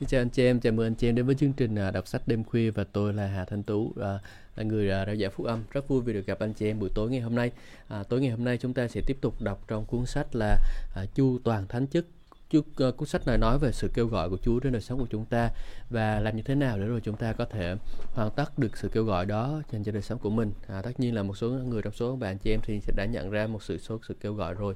[0.00, 1.90] Xin chào anh chị em, chào mừng anh chị em đến với chương trình à,
[1.90, 4.18] đọc sách đêm khuya và tôi là Hà Thanh Tú à,
[4.56, 5.62] là người à, đạo giả phúc âm.
[5.70, 7.52] Rất vui vì được gặp anh chị em buổi tối ngày hôm nay.
[7.88, 10.56] À, tối ngày hôm nay chúng ta sẽ tiếp tục đọc trong cuốn sách là
[10.94, 12.06] à, Chu Toàn Thánh Chức.
[12.50, 14.98] Chú, uh, cuốn sách này nói về sự kêu gọi của Chúa trên đời sống
[14.98, 15.50] của chúng ta
[15.90, 17.76] và làm như thế nào để rồi chúng ta có thể
[18.14, 20.52] hoàn tất được sự kêu gọi đó dành cho đời sống của mình.
[20.68, 23.04] À, tất nhiên là một số người trong số bạn chị em thì sẽ đã
[23.04, 24.74] nhận ra một sự số sự kêu gọi rồi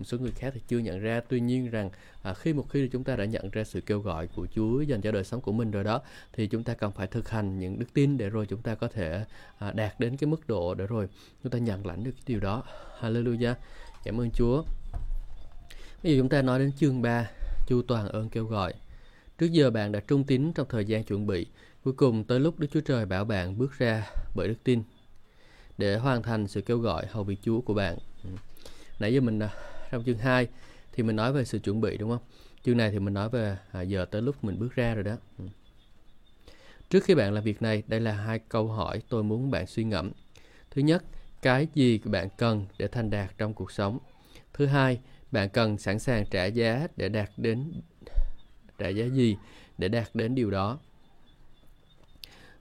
[0.00, 1.20] một số người khác thì chưa nhận ra.
[1.28, 1.90] Tuy nhiên rằng
[2.22, 5.00] à, khi một khi chúng ta đã nhận ra sự kêu gọi của Chúa dành
[5.00, 6.00] cho đời sống của mình rồi đó
[6.32, 8.88] thì chúng ta cần phải thực hành những đức tin để rồi chúng ta có
[8.88, 9.24] thể
[9.58, 11.08] à, đạt đến cái mức độ để rồi
[11.42, 12.62] chúng ta nhận lãnh được cái điều đó.
[13.00, 13.54] Hallelujah.
[14.04, 14.62] Cảm ơn Chúa.
[16.02, 17.30] Bây giờ chúng ta nói đến chương 3
[17.66, 18.74] Chu toàn ơn kêu gọi.
[19.38, 21.46] Trước giờ bạn đã trung tín trong thời gian chuẩn bị
[21.84, 24.82] cuối cùng tới lúc Đức Chúa Trời bảo bạn bước ra bởi đức tin
[25.78, 27.98] để hoàn thành sự kêu gọi hầu việc Chúa của bạn.
[28.24, 28.30] Ừ.
[29.00, 29.50] Nãy giờ mình à,
[29.90, 30.48] trong chương 2
[30.92, 32.22] thì mình nói về sự chuẩn bị đúng không?
[32.64, 35.16] Chương này thì mình nói về à, giờ tới lúc mình bước ra rồi đó.
[35.38, 35.44] Ừ.
[36.90, 39.84] Trước khi bạn làm việc này, đây là hai câu hỏi tôi muốn bạn suy
[39.84, 40.12] ngẫm.
[40.70, 41.04] Thứ nhất,
[41.42, 43.98] cái gì bạn cần để thành đạt trong cuộc sống?
[44.52, 45.00] Thứ hai,
[45.32, 47.72] bạn cần sẵn sàng trả giá để đạt đến
[48.78, 49.36] trả giá gì
[49.78, 50.78] để đạt đến điều đó?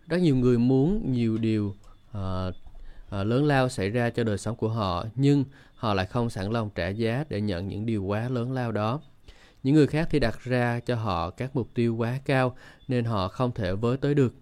[0.08, 1.76] Rất nhiều người muốn nhiều điều
[2.18, 2.56] uh,
[3.08, 5.46] uh, lớn lao xảy ra cho đời sống của họ, nhưng
[5.80, 9.02] họ lại không sẵn lòng trả giá để nhận những điều quá lớn lao đó.
[9.64, 12.56] Những người khác thì đặt ra cho họ các mục tiêu quá cao
[12.88, 14.34] nên họ không thể với tới được.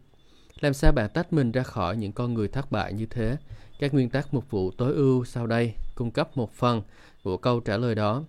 [0.59, 3.37] Làm sao bạn tách mình ra khỏi những con người thất bại như thế?
[3.79, 6.81] Các nguyên tắc mục vụ tối ưu sau đây cung cấp một phần
[7.23, 8.23] của câu trả lời đó.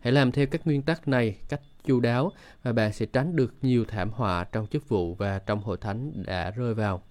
[0.00, 2.32] Hãy làm theo các nguyên tắc này cách chu đáo
[2.62, 6.22] và bạn sẽ tránh được nhiều thảm họa trong chức vụ và trong hội thánh
[6.26, 7.02] đã rơi vào.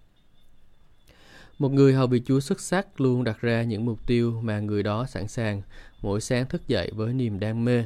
[1.59, 4.83] Một người hầu vị Chúa xuất sắc luôn đặt ra những mục tiêu mà người
[4.83, 5.61] đó sẵn sàng
[6.01, 7.85] mỗi sáng thức dậy với niềm đam mê.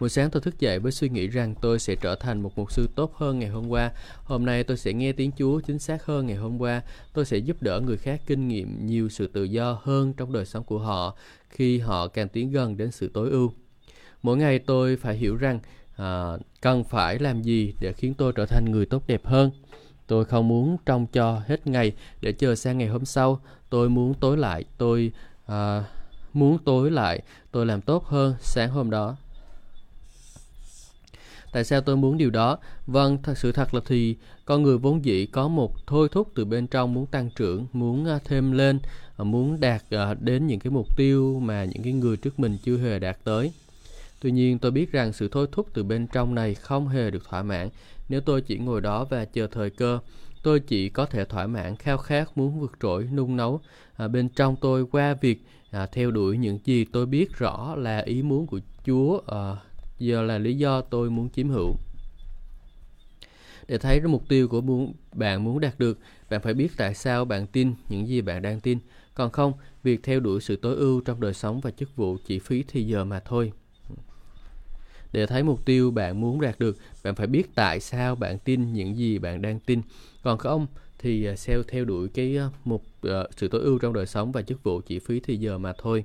[0.00, 2.72] Mỗi sáng tôi thức dậy với suy nghĩ rằng tôi sẽ trở thành một mục
[2.72, 3.92] sư tốt hơn ngày hôm qua.
[4.24, 6.82] Hôm nay tôi sẽ nghe tiếng Chúa chính xác hơn ngày hôm qua.
[7.12, 10.46] Tôi sẽ giúp đỡ người khác kinh nghiệm nhiều sự tự do hơn trong đời
[10.46, 11.16] sống của họ
[11.50, 13.52] khi họ càng tiến gần đến sự tối ưu.
[14.22, 15.60] Mỗi ngày tôi phải hiểu rằng
[15.96, 19.50] à, cần phải làm gì để khiến tôi trở thành người tốt đẹp hơn.
[20.10, 23.40] Tôi không muốn trông cho hết ngày để chờ sang ngày hôm sau.
[23.68, 25.12] Tôi muốn tối lại, tôi
[25.46, 25.84] à,
[26.32, 29.16] muốn tối lại, tôi làm tốt hơn sáng hôm đó.
[31.52, 32.58] Tại sao tôi muốn điều đó?
[32.86, 36.44] Vâng, thật sự thật là thì con người vốn dĩ có một thôi thúc từ
[36.44, 38.80] bên trong muốn tăng trưởng, muốn à, thêm lên,
[39.16, 42.58] à, muốn đạt à, đến những cái mục tiêu mà những cái người trước mình
[42.64, 43.52] chưa hề đạt tới.
[44.20, 47.24] Tuy nhiên tôi biết rằng sự thôi thúc từ bên trong này không hề được
[47.24, 47.68] thỏa mãn.
[48.08, 49.98] Nếu tôi chỉ ngồi đó và chờ thời cơ.
[50.42, 53.60] Tôi chỉ có thể thỏa mãn khao khát muốn vượt trội nung nấu.
[53.96, 57.98] À, bên trong tôi qua việc à, theo đuổi những gì tôi biết rõ là
[57.98, 59.56] ý muốn của Chúa à,
[59.98, 61.74] giờ là lý do tôi muốn chiếm hữu.
[63.68, 65.98] Để thấy mục tiêu của muốn, bạn muốn đạt được
[66.30, 68.78] bạn phải biết tại sao bạn tin những gì bạn đang tin.
[69.14, 69.52] Còn không
[69.82, 72.82] việc theo đuổi sự tối ưu trong đời sống và chức vụ chỉ phí thì
[72.82, 73.52] giờ mà thôi
[75.12, 76.76] để thấy mục tiêu bạn muốn đạt được.
[77.04, 79.82] Bạn phải biết tại sao bạn tin những gì bạn đang tin.
[80.22, 80.66] Còn không
[80.98, 84.32] thì à, sale theo đuổi cái à, mục uh, sự tối ưu trong đời sống
[84.32, 86.04] và chức vụ chỉ phí thì giờ mà thôi.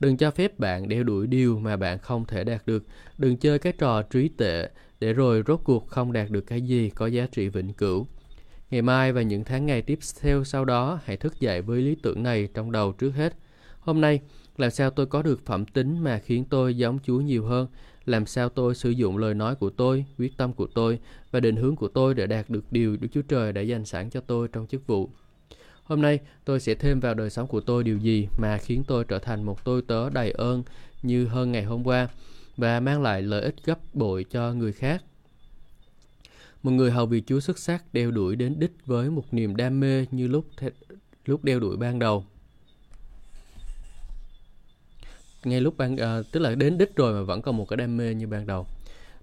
[0.00, 2.84] Đừng cho phép bạn đeo đuổi điều mà bạn không thể đạt được.
[3.18, 6.90] Đừng chơi cái trò trí tệ để rồi rốt cuộc không đạt được cái gì
[6.90, 8.06] có giá trị vĩnh cửu.
[8.70, 11.96] Ngày mai và những tháng ngày tiếp theo sau đó hãy thức dậy với lý
[12.02, 13.34] tưởng này trong đầu trước hết.
[13.80, 14.20] Hôm nay
[14.56, 17.66] làm sao tôi có được phẩm tính mà khiến tôi giống Chúa nhiều hơn?
[18.08, 20.98] Làm sao tôi sử dụng lời nói của tôi, quyết tâm của tôi
[21.30, 24.10] và định hướng của tôi để đạt được điều Đức Chúa Trời đã dành sẵn
[24.10, 25.10] cho tôi trong chức vụ?
[25.82, 29.04] Hôm nay tôi sẽ thêm vào đời sống của tôi điều gì mà khiến tôi
[29.04, 30.62] trở thành một tôi tớ đầy ơn
[31.02, 32.08] như hơn ngày hôm qua
[32.56, 35.02] và mang lại lợi ích gấp bội cho người khác.
[36.62, 39.80] Một người hầu việc Chúa xuất sắc đeo đuổi đến đích với một niềm đam
[39.80, 40.44] mê như lúc
[41.24, 42.24] lúc đeo đuổi ban đầu
[45.44, 47.96] ngay lúc ban à, tức là đến đích rồi mà vẫn còn một cái đam
[47.96, 48.66] mê như ban đầu.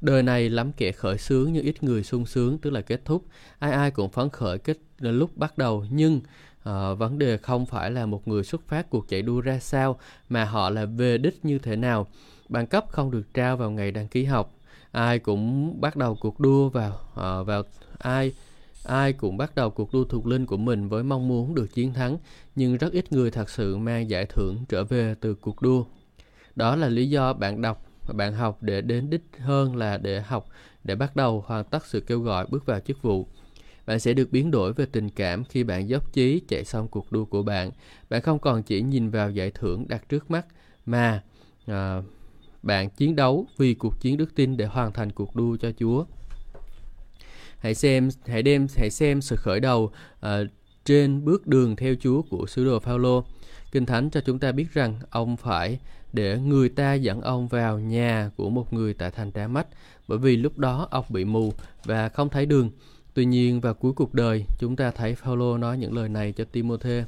[0.01, 3.25] Đời này lắm kẻ khởi sướng nhưng ít người sung sướng tức là kết thúc.
[3.59, 5.85] Ai ai cũng phấn khởi kết ờ, lúc bắt đầu.
[5.89, 6.21] Nhưng
[6.63, 9.99] à, vấn đề không phải là một người xuất phát cuộc chạy đua ra sao
[10.29, 12.07] mà họ là về đích như thế nào.
[12.49, 14.55] Bằng cấp không được trao vào ngày đăng ký học.
[14.91, 17.63] Ai cũng bắt đầu cuộc đua vào à, vào
[17.97, 18.33] ai
[18.85, 21.93] ai cũng bắt đầu cuộc đua thuộc linh của mình với mong muốn được chiến
[21.93, 22.17] thắng.
[22.55, 25.85] Nhưng rất ít người thật sự mang giải thưởng trở về từ cuộc đua
[26.55, 30.21] đó là lý do bạn đọc và bạn học để đến đích hơn là để
[30.21, 30.45] học
[30.83, 33.27] để bắt đầu hoàn tất sự kêu gọi bước vào chức vụ.
[33.85, 37.11] Bạn sẽ được biến đổi về tình cảm khi bạn dốc chí chạy xong cuộc
[37.11, 37.71] đua của bạn.
[38.09, 40.45] Bạn không còn chỉ nhìn vào giải thưởng đặt trước mắt
[40.85, 41.23] mà
[41.65, 42.01] à,
[42.63, 46.05] bạn chiến đấu vì cuộc chiến đức tin để hoàn thành cuộc đua cho Chúa.
[47.57, 49.91] Hãy xem, hãy đem, hãy xem sự khởi đầu
[50.25, 50.29] uh,
[50.85, 53.25] trên bước đường theo Chúa của sứ đồ Phaolô.
[53.75, 55.79] Kinh Thánh cho chúng ta biết rằng ông phải
[56.13, 59.67] để người ta dẫn ông vào nhà của một người tại thành Đa Mách,
[60.07, 61.53] bởi vì lúc đó ông bị mù
[61.85, 62.69] và không thấy đường.
[63.13, 66.43] Tuy nhiên vào cuối cuộc đời, chúng ta thấy Phaolô nói những lời này cho
[66.43, 67.03] Timôthê.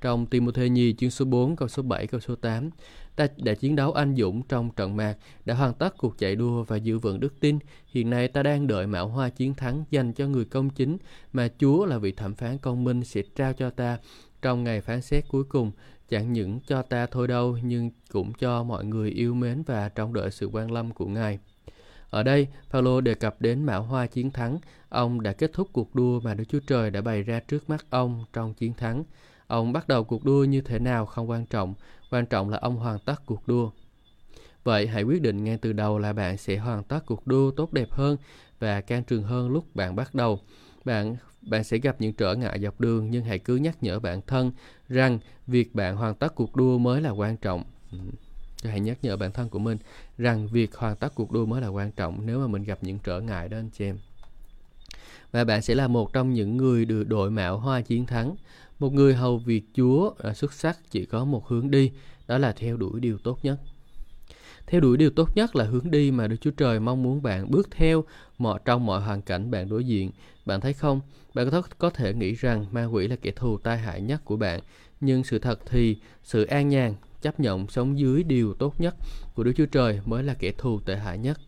[0.00, 2.70] Trong Timôthê nhì chương số 4 câu số 7 câu số 8,
[3.16, 5.14] ta đã chiến đấu anh dũng trong trận mạc,
[5.44, 7.58] đã hoàn tất cuộc chạy đua và giữ vững đức tin.
[7.86, 10.96] Hiện nay ta đang đợi mạo hoa chiến thắng dành cho người công chính
[11.32, 13.98] mà Chúa là vị thẩm phán công minh sẽ trao cho ta
[14.42, 15.70] trong ngày phán xét cuối cùng
[16.08, 20.12] chẳng những cho ta thôi đâu nhưng cũng cho mọi người yêu mến và trông
[20.12, 21.38] đợi sự quan lâm của Ngài.
[22.10, 24.58] Ở đây, Paulo đề cập đến mão hoa chiến thắng.
[24.88, 27.86] Ông đã kết thúc cuộc đua mà Đức Chúa Trời đã bày ra trước mắt
[27.90, 29.04] ông trong chiến thắng.
[29.46, 31.74] Ông bắt đầu cuộc đua như thế nào không quan trọng,
[32.10, 33.70] quan trọng là ông hoàn tất cuộc đua.
[34.64, 37.72] Vậy hãy quyết định ngay từ đầu là bạn sẽ hoàn tất cuộc đua tốt
[37.72, 38.16] đẹp hơn
[38.58, 40.40] và can trường hơn lúc bạn bắt đầu.
[40.84, 44.20] Bạn bạn sẽ gặp những trở ngại dọc đường nhưng hãy cứ nhắc nhở bản
[44.26, 44.52] thân
[44.88, 47.64] rằng việc bạn hoàn tất cuộc đua mới là quan trọng.
[47.92, 47.98] Ừ.
[48.64, 49.78] Hãy nhắc nhở bản thân của mình
[50.18, 52.98] rằng việc hoàn tất cuộc đua mới là quan trọng nếu mà mình gặp những
[53.04, 53.98] trở ngại đó anh chị em.
[55.32, 58.34] Và bạn sẽ là một trong những người được đội mạo hoa chiến thắng.
[58.78, 61.92] Một người hầu việc Chúa à, xuất sắc chỉ có một hướng đi,
[62.26, 63.58] đó là theo đuổi điều tốt nhất.
[64.66, 67.50] Theo đuổi điều tốt nhất là hướng đi mà Đức Chúa Trời mong muốn bạn
[67.50, 68.04] bước theo
[68.38, 70.10] mọi trong mọi hoàn cảnh bạn đối diện.
[70.46, 71.00] Bạn thấy không?
[71.34, 74.36] Bạn có, có thể nghĩ rằng ma quỷ là kẻ thù tai hại nhất của
[74.36, 74.60] bạn,
[75.00, 78.94] nhưng sự thật thì sự an nhàn, chấp nhận sống dưới điều tốt nhất
[79.34, 81.40] của Đức Chúa Trời mới là kẻ thù tệ hại nhất.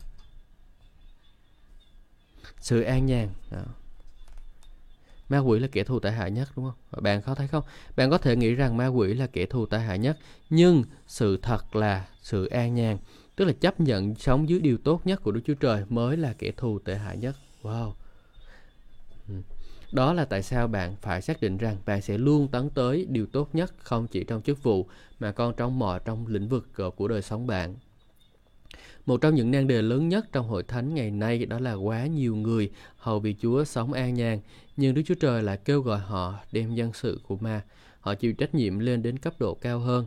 [2.60, 3.28] Sự an nhàn.
[3.50, 3.62] Đó.
[5.34, 7.02] Ma quỷ là kẻ thù tệ hại nhất đúng không?
[7.02, 7.64] Bạn có thấy không?
[7.96, 10.18] Bạn có thể nghĩ rằng ma quỷ là kẻ thù tệ hại nhất,
[10.50, 12.98] nhưng sự thật là sự an nhàn,
[13.36, 16.32] tức là chấp nhận sống dưới điều tốt nhất của Đức Chúa Trời mới là
[16.38, 17.36] kẻ thù tệ hại nhất.
[17.62, 17.92] Wow.
[19.28, 19.34] Ừ.
[19.92, 23.26] Đó là tại sao bạn phải xác định rằng bạn sẽ luôn tấn tới điều
[23.26, 24.86] tốt nhất không chỉ trong chức vụ
[25.20, 27.74] mà còn trong mọi trong lĩnh vực của đời sống bạn.
[29.06, 32.06] Một trong những nan đề lớn nhất trong hội thánh ngày nay đó là quá
[32.06, 34.40] nhiều người hầu vì Chúa sống an nhàn,
[34.76, 37.62] nhưng Đức Chúa Trời lại kêu gọi họ đem dân sự của ma.
[38.00, 40.06] Họ chịu trách nhiệm lên đến cấp độ cao hơn.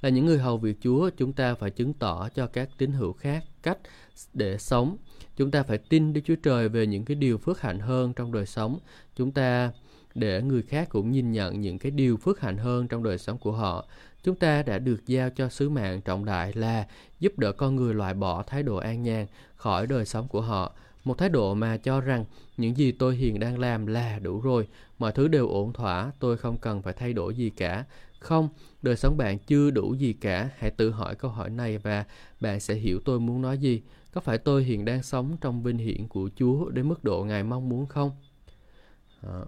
[0.00, 3.12] Là những người hầu việc Chúa, chúng ta phải chứng tỏ cho các tín hữu
[3.12, 3.78] khác cách
[4.34, 4.96] để sống.
[5.36, 8.32] Chúng ta phải tin Đức Chúa Trời về những cái điều phước hạnh hơn trong
[8.32, 8.78] đời sống.
[9.16, 9.72] Chúng ta
[10.14, 13.38] để người khác cũng nhìn nhận những cái điều phước hạnh hơn trong đời sống
[13.38, 13.86] của họ.
[14.22, 16.86] Chúng ta đã được giao cho sứ mạng trọng đại là
[17.20, 19.26] giúp đỡ con người loại bỏ thái độ an nhàn
[19.56, 20.72] khỏi đời sống của họ.
[21.04, 22.24] Một thái độ mà cho rằng
[22.56, 24.68] những gì tôi hiện đang làm là đủ rồi,
[24.98, 27.84] mọi thứ đều ổn thỏa, tôi không cần phải thay đổi gì cả.
[28.18, 28.48] Không,
[28.82, 32.04] đời sống bạn chưa đủ gì cả, hãy tự hỏi câu hỏi này và
[32.40, 33.82] bạn sẽ hiểu tôi muốn nói gì.
[34.12, 37.42] Có phải tôi hiện đang sống trong vinh hiển của Chúa đến mức độ Ngài
[37.42, 38.10] mong muốn không?
[39.22, 39.40] À.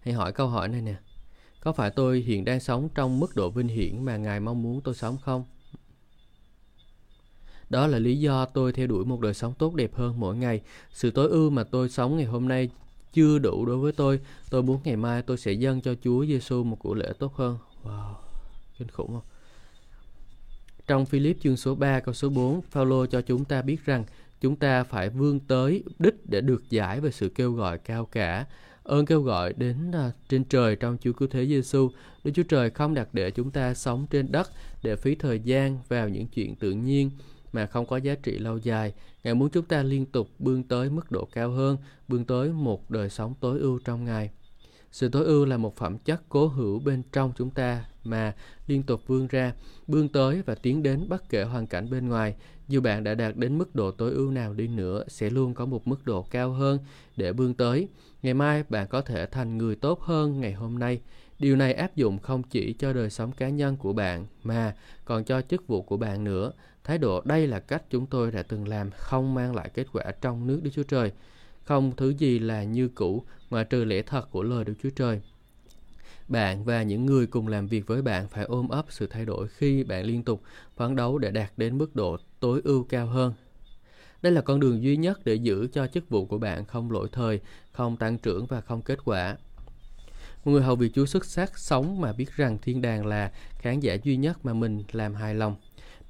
[0.00, 0.94] Hãy hỏi câu hỏi này nè.
[1.60, 4.80] Có phải tôi hiện đang sống trong mức độ vinh hiển mà Ngài mong muốn
[4.80, 5.44] tôi sống không?
[7.70, 10.60] Đó là lý do tôi theo đuổi một đời sống tốt đẹp hơn mỗi ngày.
[10.92, 12.70] Sự tối ưu mà tôi sống ngày hôm nay
[13.12, 14.20] chưa đủ đối với tôi.
[14.50, 17.58] Tôi muốn ngày mai tôi sẽ dâng cho Chúa Giêsu một của lễ tốt hơn.
[17.84, 18.14] Wow,
[18.78, 19.31] kinh khủng không?
[20.92, 24.04] Trong Philip chương số 3 câu số 4, Phaolô cho chúng ta biết rằng
[24.40, 28.46] chúng ta phải vươn tới đích để được giải về sự kêu gọi cao cả
[28.82, 31.90] ơn kêu gọi đến à, trên trời trong Chúa Cứu Thế Giêsu.
[32.24, 34.50] Đức Chúa Trời không đặt để chúng ta sống trên đất
[34.82, 37.10] để phí thời gian vào những chuyện tự nhiên
[37.52, 38.94] mà không có giá trị lâu dài.
[39.24, 41.76] Ngài muốn chúng ta liên tục bươn tới mức độ cao hơn,
[42.08, 44.30] bươn tới một đời sống tối ưu trong Ngài.
[44.90, 48.34] Sự tối ưu là một phẩm chất cố hữu bên trong chúng ta mà
[48.66, 49.52] liên tục vươn ra,
[49.86, 52.34] bươn tới và tiến đến bất kể hoàn cảnh bên ngoài.
[52.68, 55.66] Dù bạn đã đạt đến mức độ tối ưu nào đi nữa, sẽ luôn có
[55.66, 56.78] một mức độ cao hơn
[57.16, 57.88] để bươn tới.
[58.22, 61.00] Ngày mai bạn có thể thành người tốt hơn ngày hôm nay.
[61.38, 65.24] Điều này áp dụng không chỉ cho đời sống cá nhân của bạn mà còn
[65.24, 66.52] cho chức vụ của bạn nữa.
[66.84, 70.04] Thái độ đây là cách chúng tôi đã từng làm không mang lại kết quả
[70.20, 71.12] trong nước Đức Chúa Trời.
[71.64, 75.20] Không thứ gì là như cũ ngoại trừ lẽ thật của lời Đức Chúa Trời.
[76.28, 79.48] Bạn và những người cùng làm việc với bạn phải ôm ấp sự thay đổi
[79.48, 80.42] khi bạn liên tục
[80.76, 83.34] phấn đấu để đạt đến mức độ tối ưu cao hơn.
[84.22, 87.08] Đây là con đường duy nhất để giữ cho chức vụ của bạn không lỗi
[87.12, 87.40] thời,
[87.72, 89.36] không tăng trưởng và không kết quả.
[90.44, 93.80] Một người hầu việc Chúa xuất sắc sống mà biết rằng thiên đàng là khán
[93.80, 95.56] giả duy nhất mà mình làm hài lòng.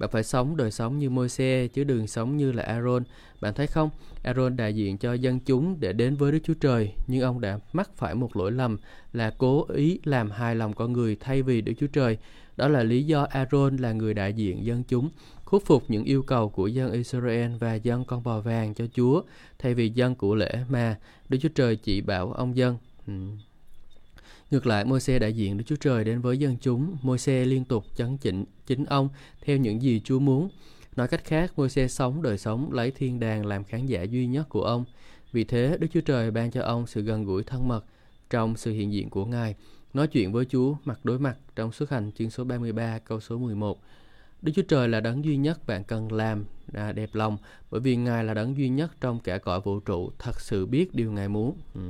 [0.02, 3.02] Bạn phải sống đời sống như Môi-se chứ đừng sống như là Aaron.
[3.40, 3.90] Bạn thấy không?
[4.22, 7.58] Aaron đại diện cho dân chúng để đến với Đức Chúa Trời, nhưng ông đã
[7.72, 8.78] mắc phải một lỗi lầm
[9.12, 12.18] là cố ý làm hài lòng con người thay vì Đức Chúa Trời.
[12.56, 15.10] Đó là lý do Aaron là người đại diện dân chúng,
[15.44, 19.22] khuất phục những yêu cầu của dân Israel và dân con bò vàng cho Chúa,
[19.58, 20.96] thay vì dân của lễ mà
[21.28, 22.76] Đức Chúa Trời chỉ bảo ông dân.
[23.06, 23.12] Ừ.
[24.52, 26.96] Ngược lại, Môi-se đại diện Đức Chúa Trời đến với dân chúng.
[27.02, 29.08] Môi-se liên tục chấn chỉnh chính ông
[29.40, 30.48] theo những gì Chúa muốn.
[30.96, 34.48] Nói cách khác, Môi-se sống đời sống lấy thiên đàng làm khán giả duy nhất
[34.48, 34.84] của ông.
[35.32, 37.84] Vì thế, Đức Chúa Trời ban cho ông sự gần gũi thân mật
[38.30, 39.54] trong sự hiện diện của Ngài.
[39.94, 43.38] Nói chuyện với Chúa mặt đối mặt trong xuất hành chương số 33 câu số
[43.38, 43.82] 11.
[44.42, 47.38] Đức Chúa Trời là đấng duy nhất bạn cần làm à, đẹp lòng
[47.70, 50.94] bởi vì Ngài là đấng duy nhất trong cả cõi vũ trụ thật sự biết
[50.94, 51.56] điều Ngài muốn.
[51.74, 51.80] Ừ.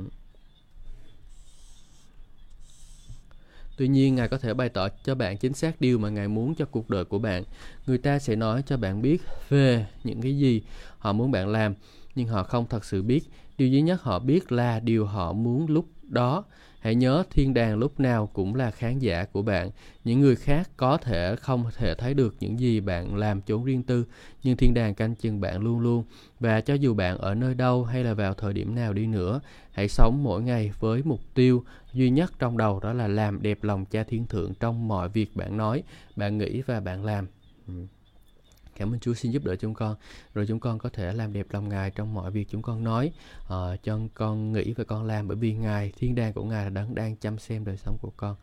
[3.77, 6.55] Tuy nhiên, Ngài có thể bày tỏ cho bạn chính xác điều mà Ngài muốn
[6.55, 7.43] cho cuộc đời của bạn.
[7.87, 10.61] Người ta sẽ nói cho bạn biết về những cái gì
[10.97, 11.73] họ muốn bạn làm,
[12.15, 13.23] nhưng họ không thật sự biết.
[13.57, 16.43] Điều duy nhất họ biết là điều họ muốn lúc đó.
[16.83, 19.69] Hãy nhớ thiên đàng lúc nào cũng là khán giả của bạn.
[20.03, 23.83] Những người khác có thể không thể thấy được những gì bạn làm chốn riêng
[23.83, 24.05] tư,
[24.43, 26.03] nhưng thiên đàng canh chừng bạn luôn luôn.
[26.39, 29.41] Và cho dù bạn ở nơi đâu hay là vào thời điểm nào đi nữa,
[29.71, 31.63] hãy sống mỗi ngày với mục tiêu
[31.93, 35.35] duy nhất trong đầu đó là làm đẹp lòng cha thiên thượng trong mọi việc
[35.35, 35.83] bạn nói,
[36.15, 37.27] bạn nghĩ và bạn làm.
[37.67, 37.73] Ừ.
[38.77, 39.95] Cảm ơn Chúa xin giúp đỡ chúng con.
[40.33, 43.11] Rồi chúng con có thể làm đẹp lòng Ngài trong mọi việc chúng con nói,
[43.43, 46.69] uh, cho con nghĩ và con làm bởi vì Ngài, thiên đàng của Ngài là
[46.69, 48.35] đang đang chăm xem đời sống của con.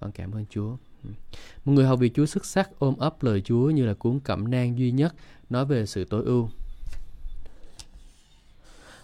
[0.00, 0.76] Con cảm ơn Chúa.
[1.04, 1.10] Ừ.
[1.64, 4.50] Một người hầu việc Chúa xuất sắc ôm ấp lời Chúa như là cuốn cẩm
[4.50, 5.14] nang duy nhất
[5.50, 6.48] nói về sự tối ưu.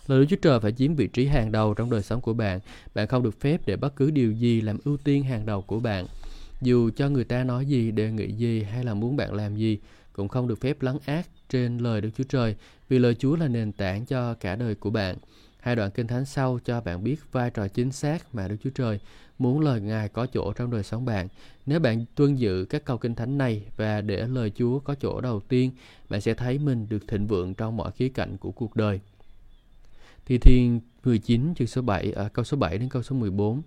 [0.06, 2.60] Lời Đức Chúa Trời phải chiếm vị trí hàng đầu trong đời sống của bạn.
[2.94, 5.80] Bạn không được phép để bất cứ điều gì làm ưu tiên hàng đầu của
[5.80, 6.06] bạn.
[6.60, 9.78] Dù cho người ta nói gì, đề nghị gì hay là muốn bạn làm gì,
[10.16, 12.56] cũng không được phép lắng ác trên lời Đức Chúa Trời,
[12.88, 15.16] vì lời Chúa là nền tảng cho cả đời của bạn.
[15.60, 18.70] Hai đoạn kinh thánh sau cho bạn biết vai trò chính xác mà Đức Chúa
[18.70, 19.00] Trời
[19.38, 21.28] muốn lời Ngài có chỗ trong đời sống bạn.
[21.66, 25.20] Nếu bạn tuân giữ các câu kinh thánh này và để lời Chúa có chỗ
[25.20, 25.70] đầu tiên,
[26.08, 29.00] bạn sẽ thấy mình được thịnh vượng trong mọi khía cạnh của cuộc đời.
[30.26, 33.62] Thi Thiên 19 chương số 7 à, câu số 7 đến câu số 14.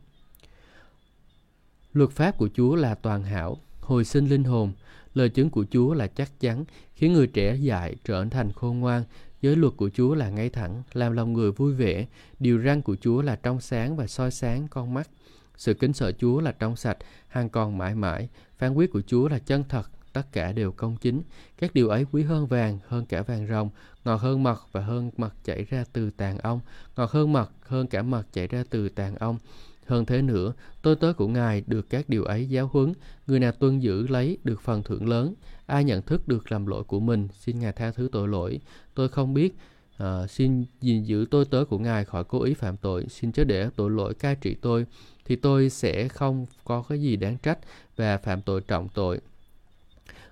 [1.94, 4.72] Luật pháp của Chúa là toàn hảo, hồi sinh linh hồn,
[5.18, 9.04] Lời chứng của Chúa là chắc chắn, khiến người trẻ dại trở thành khôn ngoan.
[9.42, 12.06] Giới luật của Chúa là ngay thẳng, làm lòng người vui vẻ.
[12.40, 15.10] Điều răn của Chúa là trong sáng và soi sáng con mắt.
[15.58, 16.98] Sự kính sợ Chúa là trong sạch,
[17.28, 18.30] hàng còn mãi mãi.
[18.58, 21.22] Phán quyết của Chúa là chân thật, tất cả đều công chính.
[21.58, 23.70] Các điều ấy quý hơn vàng, hơn cả vàng rồng,
[24.06, 26.60] ngọt hơn mật và hơn mật chảy ra từ tàn ong,
[26.96, 29.38] ngọt hơn mật, hơn cả mật chảy ra từ tàn ong.
[29.88, 32.94] Hơn thế nữa, tôi tớ của Ngài được các điều ấy giáo huấn,
[33.28, 35.34] người nào tuân giữ lấy được phần thưởng lớn,
[35.66, 38.60] ai nhận thức được làm lỗi của mình, xin Ngài tha thứ tội lỗi.
[38.94, 39.56] Tôi không biết,
[40.04, 43.44] uh, xin gìn giữ tôi tớ của Ngài khỏi cố ý phạm tội, xin chớ
[43.44, 44.86] để tội lỗi cai trị tôi,
[45.26, 47.60] thì tôi sẽ không có cái gì đáng trách
[47.96, 49.20] và phạm tội trọng tội.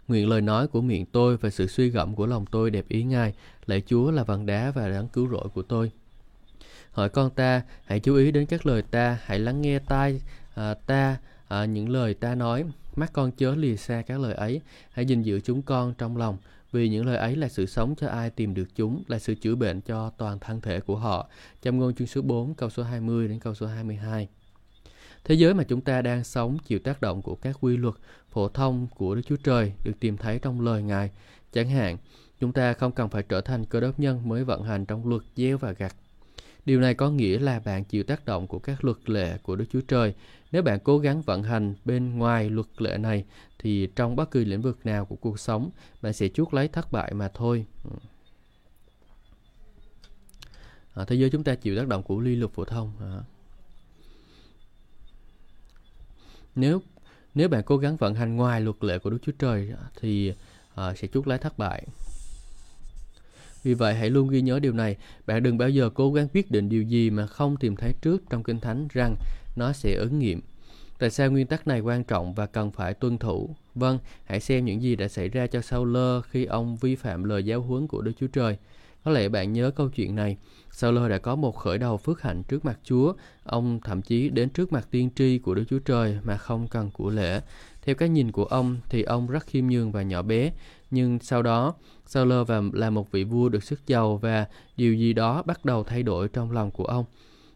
[0.07, 3.03] Nguyện lời nói của miệng tôi và sự suy gẫm của lòng tôi đẹp ý
[3.03, 3.33] Ngài,
[3.65, 5.91] lạy Chúa là vần đá và đấng cứu rỗi của tôi.
[6.96, 10.22] Hỏi con ta, hãy chú ý đến các lời ta, hãy lắng nghe tai
[10.54, 12.64] à, ta à, những lời ta nói.
[12.96, 14.62] Mắt con chớ lìa xa các lời ấy,
[14.92, 16.38] hãy gìn giữ chúng con trong lòng.
[16.72, 19.56] Vì những lời ấy là sự sống cho ai tìm được chúng, là sự chữa
[19.56, 21.30] bệnh cho toàn thân thể của họ.
[21.62, 24.28] Châm ngôn chương số 4, câu số 20 đến câu số 22.
[25.24, 27.96] Thế giới mà chúng ta đang sống chịu tác động của các quy luật
[28.32, 31.12] phổ thông của Đức Chúa Trời được tìm thấy trong lời Ngài.
[31.54, 31.98] Chẳng hạn,
[32.40, 35.22] chúng ta không cần phải trở thành cơ đốc nhân mới vận hành trong luật
[35.36, 35.96] gieo và gặt
[36.65, 39.65] Điều này có nghĩa là bạn chịu tác động của các luật lệ của Đức
[39.72, 40.13] Chúa Trời.
[40.51, 43.25] Nếu bạn cố gắng vận hành bên ngoài luật lệ này,
[43.60, 45.69] thì trong bất kỳ lĩnh vực nào của cuộc sống,
[46.01, 47.65] bạn sẽ chuốc lấy thất bại mà thôi.
[50.93, 52.91] À, thế giới chúng ta chịu tác động của ly luật phổ thông.
[53.00, 53.19] À.
[56.55, 56.81] Nếu
[57.34, 60.34] nếu bạn cố gắng vận hành ngoài luật lệ của Đức Chúa Trời à, thì
[60.75, 61.88] à, sẽ chuốc lấy thất bại.
[63.65, 64.95] Vì vậy hãy luôn ghi nhớ điều này,
[65.25, 68.24] bạn đừng bao giờ cố gắng quyết định điều gì mà không tìm thấy trước
[68.29, 69.15] trong Kinh Thánh rằng
[69.55, 70.41] nó sẽ ứng nghiệm.
[71.00, 73.55] Tại sao nguyên tắc này quan trọng và cần phải tuân thủ?
[73.75, 75.98] Vâng, hãy xem những gì đã xảy ra cho Saul
[76.29, 78.57] khi ông vi phạm lời giáo huấn của Đức Chúa Trời.
[79.03, 80.38] Có lẽ bạn nhớ câu chuyện này.
[80.72, 83.13] Saul đã có một khởi đầu phước hạnh trước mặt Chúa.
[83.43, 86.91] Ông thậm chí đến trước mặt tiên tri của Đức Chúa Trời mà không cần
[86.91, 87.41] của lễ.
[87.86, 90.51] Theo cái nhìn của ông thì ông rất khiêm nhường và nhỏ bé,
[90.92, 91.74] nhưng sau đó
[92.06, 94.46] Saul và là một vị vua được sức giàu và
[94.77, 97.06] điều gì đó bắt đầu thay đổi trong lòng của ông.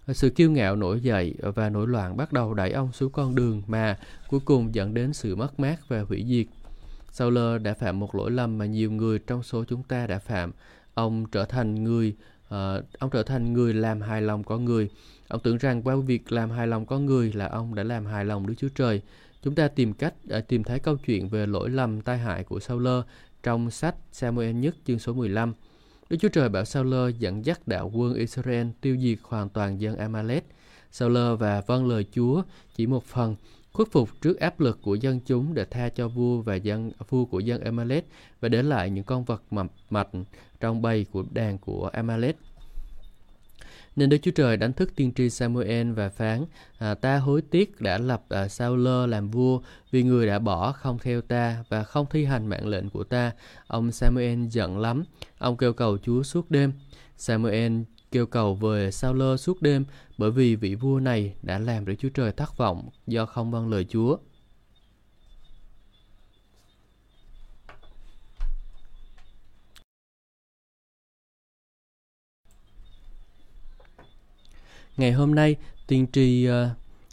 [0.08, 3.62] Sự kiêu ngạo nổi dậy và nổi loạn bắt đầu đẩy ông xuống con đường
[3.68, 3.98] mà
[4.30, 6.46] cuối cùng dẫn đến sự mất mát và hủy diệt.
[7.12, 10.52] Saul đã phạm một lỗi lầm mà nhiều người trong số chúng ta đã phạm.
[10.94, 12.16] Ông trở thành người
[12.48, 12.54] uh,
[13.00, 14.90] ông trở thành người làm hài lòng con người.
[15.28, 18.26] Ông tưởng rằng qua việc làm hài lòng con người là ông đã làm hài
[18.26, 19.02] lòng Đức Chúa Trời
[19.44, 22.60] chúng ta tìm cách để tìm thấy câu chuyện về lỗi lầm, tai hại của
[22.60, 22.88] Saul
[23.44, 25.54] trong sách Samuel nhất chương số 15.
[26.10, 29.98] Đức Chúa Trời bảo Saul dẫn dắt đạo quân Israel tiêu diệt hoàn toàn dân
[29.98, 30.46] Amalek.
[30.92, 32.44] Saul và vâng lời Chúa
[32.76, 33.36] chỉ một phần,
[33.74, 37.26] khuất phục trước áp lực của dân chúng để tha cho vua và dân, vua
[37.26, 38.06] của dân Amalek
[38.40, 40.10] và để lại những con vật mập mạch
[40.60, 42.36] trong bầy của đàn của Amalek.
[43.96, 46.46] Nên Đức Chúa Trời đánh thức tiên tri Samuel và phán,
[46.78, 51.00] à, ta hối tiếc đã lập à, Saul làm vua vì người đã bỏ không
[51.00, 53.32] theo ta và không thi hành mạng lệnh của ta.
[53.68, 55.04] Ông Samuel giận lắm,
[55.38, 56.74] ông kêu cầu Chúa suốt đêm.
[57.18, 57.74] Samuel
[58.12, 59.86] kêu cầu về Saul suốt đêm
[60.18, 63.70] bởi vì vị vua này đã làm Đức Chúa Trời thất vọng do không vâng
[63.70, 64.18] lời Chúa.
[75.00, 75.56] Ngày hôm nay,
[75.88, 76.54] tiên tri uh,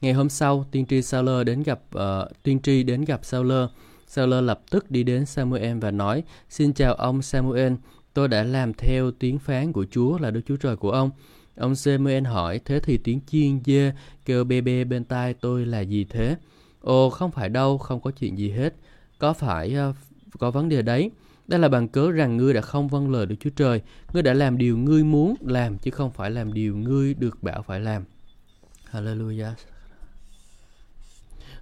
[0.00, 3.68] ngày hôm sau, tiên tri sauler đến gặp uh, tiên tri đến gặp sauler
[4.06, 7.72] sauler lập tức đi đến Samuel và nói: "Xin chào ông Samuel,
[8.14, 11.10] tôi đã làm theo tiếng phán của Chúa là Đức Chúa Trời của ông."
[11.56, 13.92] Ông Samuel hỏi: "Thế thì tiếng chiên dê
[14.24, 16.36] kêu bê bê bên tai tôi là gì thế?"
[16.80, 18.74] "Ồ, không phải đâu, không có chuyện gì hết.
[19.18, 19.96] Có phải uh,
[20.38, 21.10] có vấn đề đấy."
[21.48, 23.82] Đây là bằng cớ rằng ngươi đã không vâng lời Đức Chúa Trời.
[24.12, 27.62] Ngươi đã làm điều ngươi muốn làm chứ không phải làm điều ngươi được bảo
[27.62, 28.04] phải làm.
[28.92, 29.52] Hallelujah.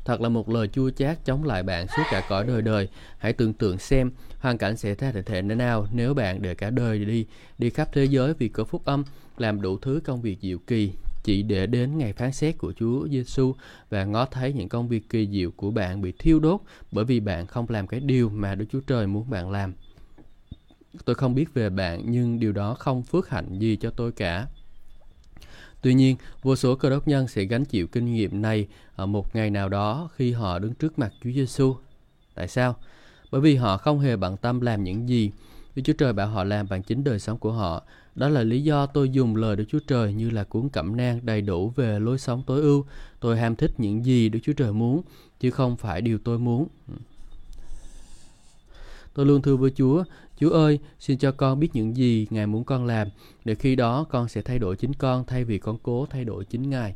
[0.04, 2.88] Thật là một lời chua chát chống lại bạn suốt cả cõi đời đời.
[3.18, 6.70] Hãy tưởng tượng xem hoàn cảnh sẽ thay thể thế nào nếu bạn để cả
[6.70, 7.26] đời đi,
[7.58, 9.04] đi khắp thế giới vì có phúc âm,
[9.38, 10.92] làm đủ thứ công việc diệu kỳ,
[11.24, 13.54] chỉ để đến ngày phán xét của Chúa Giêsu
[13.90, 16.60] và ngó thấy những công việc kỳ diệu của bạn bị thiêu đốt
[16.92, 19.74] bởi vì bạn không làm cái điều mà Đức Chúa Trời muốn bạn làm.
[21.04, 24.46] Tôi không biết về bạn nhưng điều đó không phước hạnh gì cho tôi cả.
[25.82, 29.36] Tuy nhiên, vô số cơ đốc nhân sẽ gánh chịu kinh nghiệm này ở một
[29.36, 31.76] ngày nào đó khi họ đứng trước mặt Chúa Giêsu.
[32.34, 32.76] Tại sao?
[33.30, 35.30] Bởi vì họ không hề bận tâm làm những gì
[35.74, 37.82] Đức Chúa Trời bảo họ làm bằng chính đời sống của họ.
[38.14, 41.26] Đó là lý do tôi dùng lời Đức Chúa Trời như là cuốn cẩm nang
[41.26, 42.84] đầy đủ về lối sống tối ưu.
[43.20, 45.02] Tôi ham thích những gì Đức Chúa Trời muốn,
[45.40, 46.68] chứ không phải điều tôi muốn.
[49.14, 50.04] Tôi luôn thưa với Chúa,
[50.40, 53.08] Chúa ơi, xin cho con biết những gì Ngài muốn con làm,
[53.44, 56.44] để khi đó con sẽ thay đổi chính con thay vì con cố thay đổi
[56.44, 56.94] chính Ngài.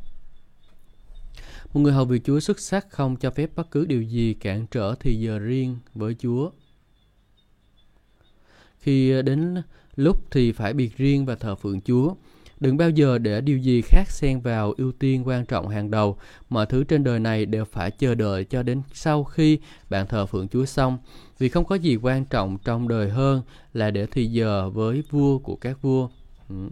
[1.74, 4.66] Một người hầu việc Chúa xuất sắc không cho phép bất cứ điều gì cản
[4.70, 6.50] trở thì giờ riêng với Chúa.
[8.78, 9.62] Khi đến
[9.98, 12.14] lúc thì phải biệt riêng và thờ phượng Chúa.
[12.60, 16.16] Đừng bao giờ để điều gì khác xen vào ưu tiên quan trọng hàng đầu.
[16.48, 19.58] Mọi thứ trên đời này đều phải chờ đợi cho đến sau khi
[19.90, 20.98] bạn thờ phượng Chúa xong.
[21.38, 25.38] Vì không có gì quan trọng trong đời hơn là để thì giờ với vua
[25.38, 26.08] của các vua.
[26.48, 26.68] Ừ.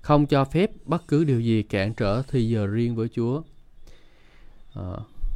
[0.00, 3.42] Không cho phép bất cứ điều gì cản trở thì giờ riêng với Chúa.
[4.74, 4.92] À,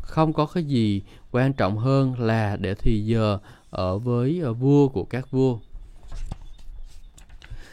[0.06, 3.38] không có cái gì quan trọng hơn là để thì giờ
[3.70, 5.58] ở với ờ, vua của các vua.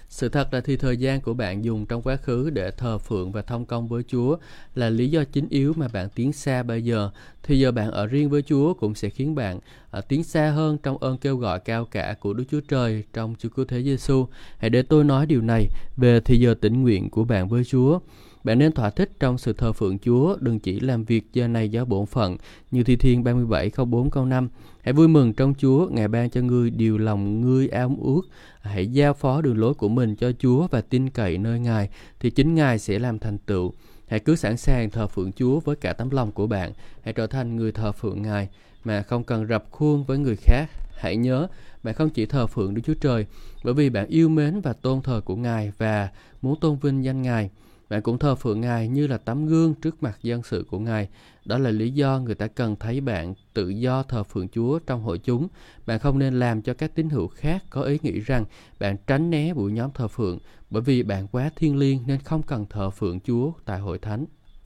[0.10, 3.32] Sự thật là thì thời gian của bạn dùng trong quá khứ để thờ phượng
[3.32, 4.38] và thông công với Chúa
[4.76, 7.10] là lý do chính yếu mà bạn tiến xa bây giờ.
[7.44, 9.60] Thì giờ bạn ở riêng với Chúa cũng sẽ khiến bạn
[9.98, 13.36] uh, tiến xa hơn trong ơn kêu gọi cao cả của Đức Chúa Trời trong
[13.40, 14.28] Chúa Cứu Thế Giêsu.
[14.58, 15.66] Hãy để tôi nói điều này
[15.98, 18.00] về thì giờ tĩnh nguyện của bạn với Chúa.
[18.44, 21.70] Bạn nên thỏa thích trong sự thờ phượng Chúa, đừng chỉ làm việc giờ này
[21.70, 22.38] do bổn phận,
[22.72, 24.50] như Thi Thiên 37 câu 4 câu 5.
[24.82, 28.22] Hãy vui mừng trong Chúa, Ngài ban cho ngươi điều lòng ngươi ao ước.
[28.62, 32.30] Hãy giao phó đường lối của mình cho Chúa và tin cậy nơi Ngài, thì
[32.30, 33.74] chính Ngài sẽ làm thành tựu.
[34.08, 36.72] Hãy cứ sẵn sàng thờ phượng Chúa với cả tấm lòng của bạn.
[37.04, 38.50] Hãy trở thành người thờ phượng Ngài
[38.84, 40.66] mà không cần rập khuôn với người khác.
[40.98, 41.48] Hãy nhớ,
[41.84, 43.26] bạn không chỉ thờ phượng Đức Chúa Trời,
[43.64, 46.10] bởi vì bạn yêu mến và tôn thờ của Ngài và
[46.42, 47.50] muốn tôn vinh danh Ngài.
[47.90, 51.10] Bạn cũng thờ phượng Ngài như là tấm gương trước mặt dân sự của Ngài.
[51.46, 55.04] Đó là lý do người ta cần thấy bạn tự do thờ phượng Chúa trong
[55.04, 55.48] hội chúng.
[55.86, 58.46] Bạn không nên làm cho các tín hữu khác có ý nghĩ rằng
[58.80, 62.44] bạn tránh né buổi nhóm thờ phượng bởi vì bạn quá thiêng liêng nên không
[62.44, 64.26] cần thờ phượng Chúa tại hội thánh.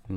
[0.10, 0.16] Ừ.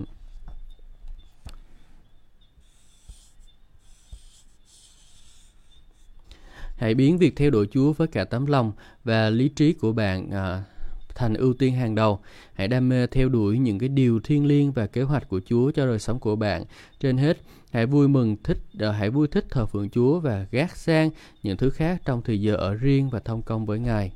[6.76, 8.72] Hãy biến việc theo đuổi Chúa với cả tấm lòng
[9.04, 10.64] và lý trí của bạn à,
[11.14, 12.20] thành ưu tiên hàng đầu.
[12.54, 15.70] Hãy đam mê theo đuổi những cái điều thiêng liêng và kế hoạch của Chúa
[15.70, 16.64] cho đời sống của bạn.
[17.00, 17.38] Trên hết,
[17.70, 21.10] hãy vui mừng thích ờ, hãy vui thích thờ phượng Chúa và gác sang
[21.42, 24.12] những thứ khác trong thời giờ ở riêng và thông công với Ngài.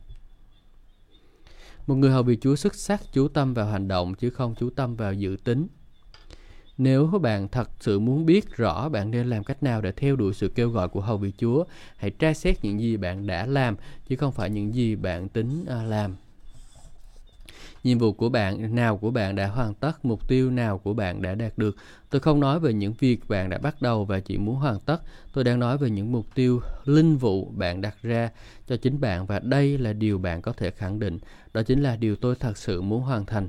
[1.87, 4.71] Một người hầu việc Chúa xuất sắc chú tâm vào hành động chứ không chú
[4.71, 5.67] tâm vào dự tính.
[6.79, 10.35] Nếu bạn thật sự muốn biết rõ bạn nên làm cách nào để theo đuổi
[10.35, 11.65] sự kêu gọi của hầu vị Chúa,
[11.97, 13.77] hãy tra xét những gì bạn đã làm
[14.09, 16.17] chứ không phải những gì bạn tính ờ, làm
[17.85, 21.23] nhiệm vụ của bạn, nào của bạn đã hoàn tất, mục tiêu nào của bạn
[21.23, 21.77] đã đạt được.
[22.11, 24.99] Tôi không nói về những việc bạn đã bắt đầu và chỉ muốn hoàn tất.
[25.33, 28.31] Tôi đang nói về những mục tiêu linh vụ bạn đặt ra
[28.69, 31.19] cho chính bạn và đây là điều bạn có thể khẳng định.
[31.55, 33.49] Đó chính là điều tôi thật sự muốn hoàn thành.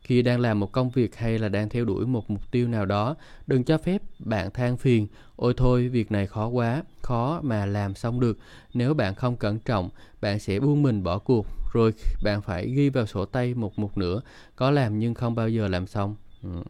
[0.00, 2.86] Khi đang làm một công việc hay là đang theo đuổi một mục tiêu nào
[2.86, 5.06] đó, đừng cho phép bạn than phiền.
[5.36, 8.38] Ôi thôi, việc này khó quá, khó mà làm xong được.
[8.74, 12.88] Nếu bạn không cẩn trọng, bạn sẽ buông mình bỏ cuộc rồi bạn phải ghi
[12.88, 14.20] vào sổ tay một mục nữa
[14.56, 16.62] có làm nhưng không bao giờ làm xong ừ.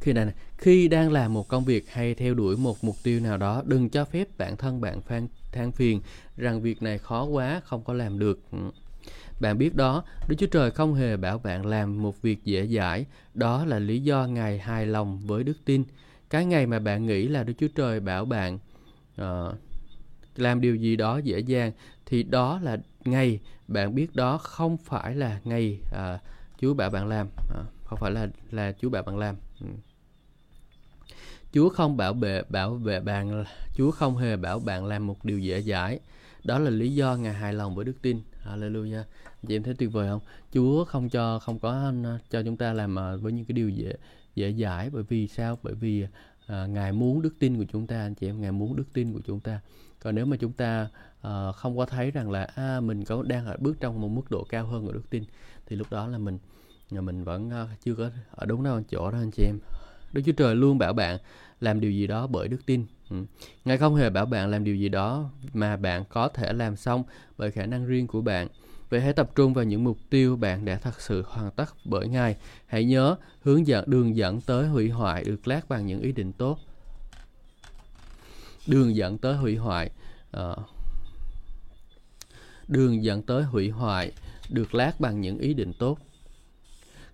[0.00, 3.36] khi này, khi đang làm một công việc hay theo đuổi một mục tiêu nào
[3.36, 6.00] đó đừng cho phép bản thân bạn than, than phiền
[6.36, 8.58] rằng việc này khó quá không có làm được ừ.
[9.40, 13.06] Bạn biết đó, Đức Chúa Trời không hề bảo bạn làm một việc dễ dãi.
[13.34, 15.84] Đó là lý do Ngài hài lòng với đức tin.
[16.30, 18.58] Cái ngày mà bạn nghĩ là Đức Chúa Trời bảo bạn
[19.20, 19.54] uh,
[20.36, 21.72] làm điều gì đó dễ dàng,
[22.08, 26.20] thì đó là ngày bạn biết đó không phải là ngày uh,
[26.60, 29.36] Chúa bảo bạn làm, uh, không phải là là Chúa bảo bạn làm.
[29.60, 29.66] Ừ.
[31.52, 33.44] Chúa không bảo vệ bảo vệ bạn,
[33.74, 36.00] Chúa không hề bảo bạn làm một điều dễ dãi.
[36.44, 38.20] Đó là lý do Ngài hài lòng với đức tin.
[38.44, 39.02] Hallelujah
[39.46, 40.20] chị em thấy tuyệt vời không
[40.52, 41.72] Chúa không cho không có
[42.04, 43.92] à, cho chúng ta làm với những cái điều dễ
[44.34, 46.06] dễ dãi bởi vì sao bởi vì
[46.46, 49.12] à, ngài muốn đức tin của chúng ta anh chị em ngài muốn đức tin
[49.12, 49.60] của chúng ta
[50.00, 50.88] còn nếu mà chúng ta
[51.26, 54.30] uh, không có thấy rằng là à, mình có đang ở bước trong một mức
[54.30, 55.24] độ cao hơn của đức tin
[55.66, 56.38] thì lúc đó là mình
[56.96, 59.58] à, mình vẫn uh, chưa có ở đúng đâu chỗ đó anh chị em
[60.12, 61.18] Đức Chúa Trời luôn bảo bạn
[61.60, 62.86] làm điều gì đó bởi đức tin.
[63.10, 63.16] Ừ.
[63.64, 67.04] Ngài không hề bảo bạn làm điều gì đó mà bạn có thể làm xong
[67.38, 68.48] bởi khả năng riêng của bạn.
[68.90, 72.08] Vậy hãy tập trung vào những mục tiêu bạn đã thật sự hoàn tất bởi
[72.08, 72.36] Ngài.
[72.66, 76.32] Hãy nhớ hướng dẫn đường dẫn tới hủy hoại được lát bằng những ý định
[76.32, 76.58] tốt.
[78.68, 79.90] Đường dẫn tới hủy hoại
[80.30, 80.56] à,
[82.68, 84.12] đường dẫn tới hủy hoại
[84.50, 85.98] được lát bằng những ý định tốt.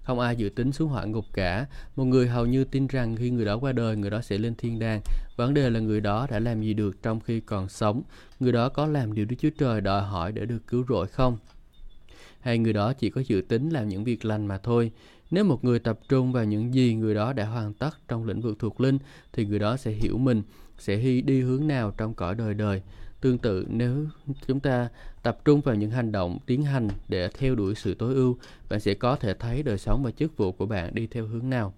[0.03, 1.67] Không ai dự tính xuống hỏa ngục cả.
[1.97, 4.55] Một người hầu như tin rằng khi người đó qua đời, người đó sẽ lên
[4.55, 5.01] thiên đàng.
[5.37, 8.03] Vấn đề là người đó đã làm gì được trong khi còn sống.
[8.41, 11.39] Người đó có làm điều Đức Chúa Trời đòi hỏi để được cứu rỗi không?
[12.45, 14.93] hay người đó chỉ có dự tính làm những việc lành mà thôi.
[15.31, 18.41] Nếu một người tập trung vào những gì người đó đã hoàn tất trong lĩnh
[18.41, 18.99] vực thuộc linh,
[19.33, 20.43] thì người đó sẽ hiểu mình,
[20.79, 22.83] sẽ đi hướng nào trong cõi đời đời.
[23.21, 24.07] Tương tự, nếu
[24.47, 24.89] chúng ta
[25.23, 28.81] tập trung vào những hành động tiến hành để theo đuổi sự tối ưu, bạn
[28.81, 31.75] sẽ có thể thấy đời sống và chức vụ của bạn đi theo hướng nào.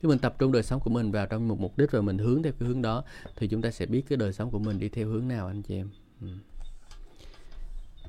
[0.00, 2.18] khi mình tập trung đời sống của mình vào trong một mục đích và mình
[2.18, 3.04] hướng theo cái hướng đó
[3.36, 5.62] thì chúng ta sẽ biết cái đời sống của mình đi theo hướng nào anh
[5.62, 5.88] chị em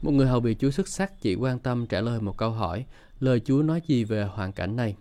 [0.01, 2.85] một người hầu bị Chúa xuất sắc chỉ quan tâm trả lời một câu hỏi
[3.19, 4.95] lời Chúa nói gì về hoàn cảnh này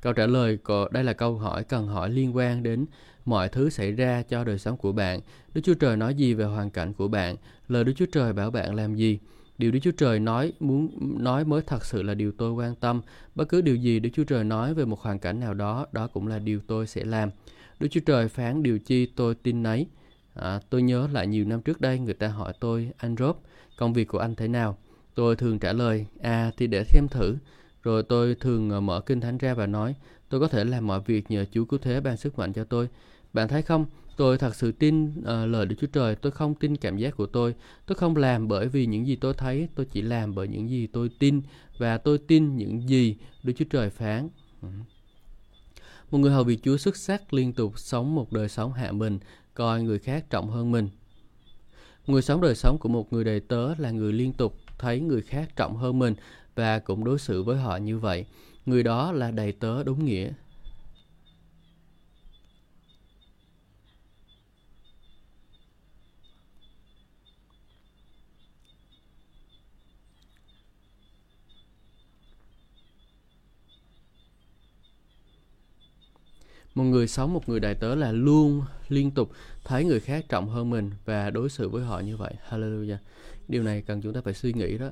[0.00, 2.86] câu trả lời của đây là câu hỏi cần hỏi liên quan đến
[3.24, 5.20] mọi thứ xảy ra cho đời sống của bạn
[5.54, 7.36] Đức Chúa Trời nói gì về hoàn cảnh của bạn
[7.68, 9.18] lời Đức Chúa Trời bảo bạn làm gì
[9.58, 10.88] Điều Đức Chúa Trời nói muốn
[11.24, 13.00] nói mới thật sự là điều tôi quan tâm.
[13.34, 16.06] Bất cứ điều gì Đức Chúa Trời nói về một hoàn cảnh nào đó, đó
[16.06, 17.30] cũng là điều tôi sẽ làm.
[17.80, 19.86] Đức Chúa Trời phán điều chi tôi tin nấy.
[20.34, 23.36] À, tôi nhớ lại nhiều năm trước đây người ta hỏi tôi, anh Rob,
[23.76, 24.78] công việc của anh thế nào?
[25.14, 27.36] Tôi thường trả lời, à thì để thêm thử.
[27.82, 29.94] Rồi tôi thường ờ, mở kinh thánh ra và nói,
[30.28, 32.88] tôi có thể làm mọi việc nhờ Chúa cứu thế ban sức mạnh cho tôi.
[33.32, 33.86] Bạn thấy không,
[34.18, 37.26] Tôi thật sự tin uh, lời Đức Chúa Trời, tôi không tin cảm giác của
[37.26, 37.54] tôi.
[37.86, 40.86] Tôi không làm bởi vì những gì tôi thấy, tôi chỉ làm bởi những gì
[40.86, 41.42] tôi tin
[41.78, 44.28] và tôi tin những gì Đức Chúa Trời phán.
[44.62, 44.68] Ừ.
[46.10, 49.18] Một người hầu việc Chúa xuất sắc liên tục sống một đời sống hạ mình,
[49.54, 50.88] coi người khác trọng hơn mình.
[52.06, 55.22] Người sống đời sống của một người đầy tớ là người liên tục thấy người
[55.22, 56.14] khác trọng hơn mình
[56.58, 58.26] và cũng đối xử với họ như vậy.
[58.66, 60.32] Người đó là đầy tớ đúng nghĩa.
[76.74, 79.30] một người sống, một người đại tớ là luôn liên tục
[79.64, 82.96] thấy người khác trọng hơn mình và đối xử với họ như vậy hallelujah
[83.48, 84.90] điều này cần chúng ta phải suy nghĩ đó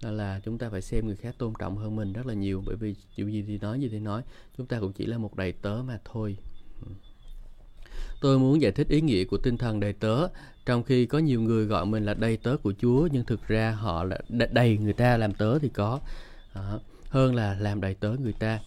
[0.00, 2.62] là chúng ta phải xem người khác tôn trọng hơn mình rất là nhiều.
[2.66, 4.22] Bởi vì dù gì thì nói gì thì nói
[4.56, 6.36] chúng ta cũng chỉ là một đầy tớ mà thôi.
[8.20, 10.28] Tôi muốn giải thích ý nghĩa của tinh thần đầy tớ.
[10.66, 13.70] Trong khi có nhiều người gọi mình là đầy tớ của chúa nhưng thực ra
[13.70, 14.18] họ là
[14.50, 16.00] đầy người ta làm tớ thì có.
[16.52, 16.78] À,
[17.08, 18.60] hơn là làm đầy tớ người ta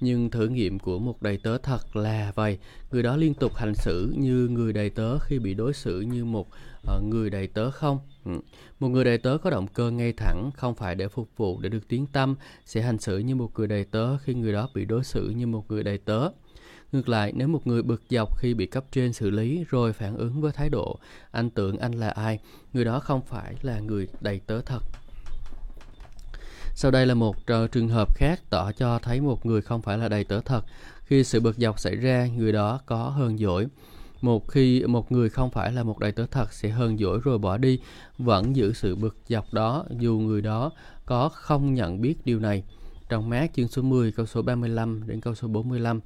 [0.00, 2.58] nhưng thử nghiệm của một đầy tớ thật là vậy
[2.90, 6.24] người đó liên tục hành xử như người đầy tớ khi bị đối xử như
[6.24, 6.48] một
[6.96, 7.98] uh, người đầy tớ không?
[8.24, 8.32] Ừ.
[8.80, 11.68] Một người đầy tớ có động cơ ngay thẳng không phải để phục vụ để
[11.68, 12.36] được tiếng tâm
[12.66, 15.46] sẽ hành xử như một người đầy tớ khi người đó bị đối xử như
[15.46, 16.28] một người đầy tớ.
[16.92, 20.16] Ngược lại, nếu một người bực dọc khi bị cấp trên xử lý rồi phản
[20.16, 20.98] ứng với thái độ
[21.30, 22.38] anh tưởng anh là ai,
[22.72, 24.82] người đó không phải là người đầy tớ thật.
[26.80, 29.98] Sau đây là một uh, trường hợp khác tỏ cho thấy một người không phải
[29.98, 30.64] là đầy tớ thật.
[31.04, 33.66] Khi sự bực dọc xảy ra, người đó có hơn dỗi.
[34.20, 37.38] Một khi một người không phải là một đầy tớ thật sẽ hơn dỗi rồi
[37.38, 37.80] bỏ đi,
[38.18, 40.70] vẫn giữ sự bực dọc đó dù người đó
[41.06, 42.62] có không nhận biết điều này.
[43.08, 46.00] Trong mát chương số 10 câu số 35 đến câu số 45,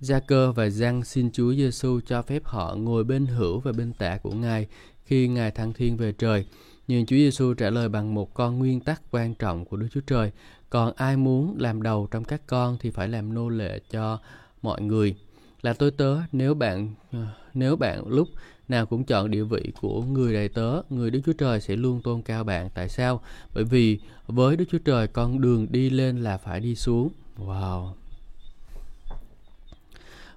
[0.00, 3.92] Gia cơ và Giăng xin Chúa Giêsu cho phép họ ngồi bên hữu và bên
[3.92, 4.66] tả của Ngài
[5.04, 6.46] khi Ngài thăng thiên về trời.
[6.88, 10.00] Nhưng Chúa Giêsu trả lời bằng một con nguyên tắc quan trọng của Đức Chúa
[10.00, 10.32] Trời.
[10.70, 14.18] Còn ai muốn làm đầu trong các con thì phải làm nô lệ cho
[14.62, 15.14] mọi người.
[15.62, 18.28] Là tôi tớ nếu bạn ờ, nếu bạn lúc
[18.68, 22.00] nào cũng chọn địa vị của người đầy tớ, người Đức Chúa Trời sẽ luôn
[22.02, 22.70] tôn cao bạn.
[22.74, 23.20] Tại sao?
[23.54, 27.08] Bởi vì với Đức Chúa Trời con đường đi lên là phải đi xuống.
[27.38, 27.92] Wow.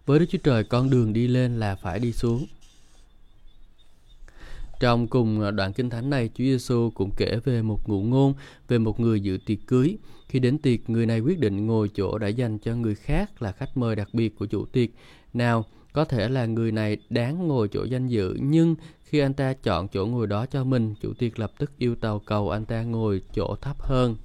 [0.06, 2.46] Với Đức Chúa Trời con đường đi lên là phải đi xuống.
[4.80, 8.34] Trong cùng à, đoạn kinh thánh này, Chúa Giêsu cũng kể về một ngụ ngôn
[8.68, 9.98] về một người dự tiệc cưới.
[10.28, 13.52] Khi đến tiệc, người này quyết định ngồi chỗ đã dành cho người khác là
[13.52, 14.90] khách mời đặc biệt của chủ tiệc.
[15.34, 19.54] Nào, có thể là người này đáng ngồi chỗ danh dự, nhưng khi anh ta
[19.54, 22.84] chọn chỗ ngồi đó cho mình, chủ tiệc lập tức yêu cầu cầu anh ta
[22.84, 24.16] ngồi chỗ thấp hơn.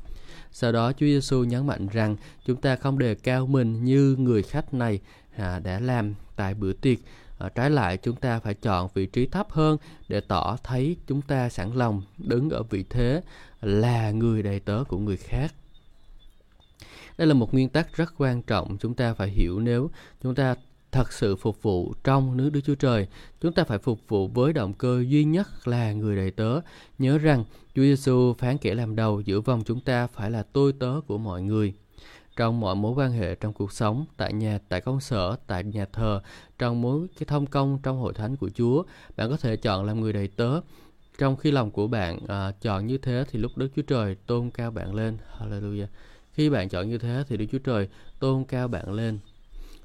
[0.52, 4.42] Sau đó Chúa Giêsu nhấn mạnh rằng chúng ta không đề cao mình như người
[4.42, 5.00] khách này
[5.36, 6.98] à, đã làm tại bữa tiệc.
[7.44, 9.76] À, trái lại chúng ta phải chọn vị trí thấp hơn
[10.08, 13.22] để tỏ thấy chúng ta sẵn lòng đứng ở vị thế
[13.60, 15.54] là người đầy tớ của người khác.
[17.18, 19.90] Đây là một nguyên tắc rất quan trọng chúng ta phải hiểu nếu
[20.22, 20.54] chúng ta
[20.92, 23.06] thật sự phục vụ trong nước Đức Chúa Trời,
[23.40, 26.60] chúng ta phải phục vụ với động cơ duy nhất là người đầy tớ.
[26.98, 30.72] Nhớ rằng Chúa Giêsu phán kẻ làm đầu giữa vòng chúng ta phải là tôi
[30.72, 31.74] tớ của mọi người.
[32.36, 35.86] Trong mọi mối quan hệ trong cuộc sống, tại nhà, tại công sở, tại nhà
[35.92, 36.20] thờ,
[36.58, 38.82] trong mối cái thông công trong hội thánh của Chúa,
[39.16, 40.60] bạn có thể chọn làm người đầy tớ.
[41.18, 44.50] Trong khi lòng của bạn à, chọn như thế thì lúc Đức Chúa Trời tôn
[44.50, 45.16] cao bạn lên.
[45.38, 45.86] Hallelujah.
[46.32, 47.88] Khi bạn chọn như thế thì Đức Chúa Trời
[48.20, 49.18] tôn cao bạn lên.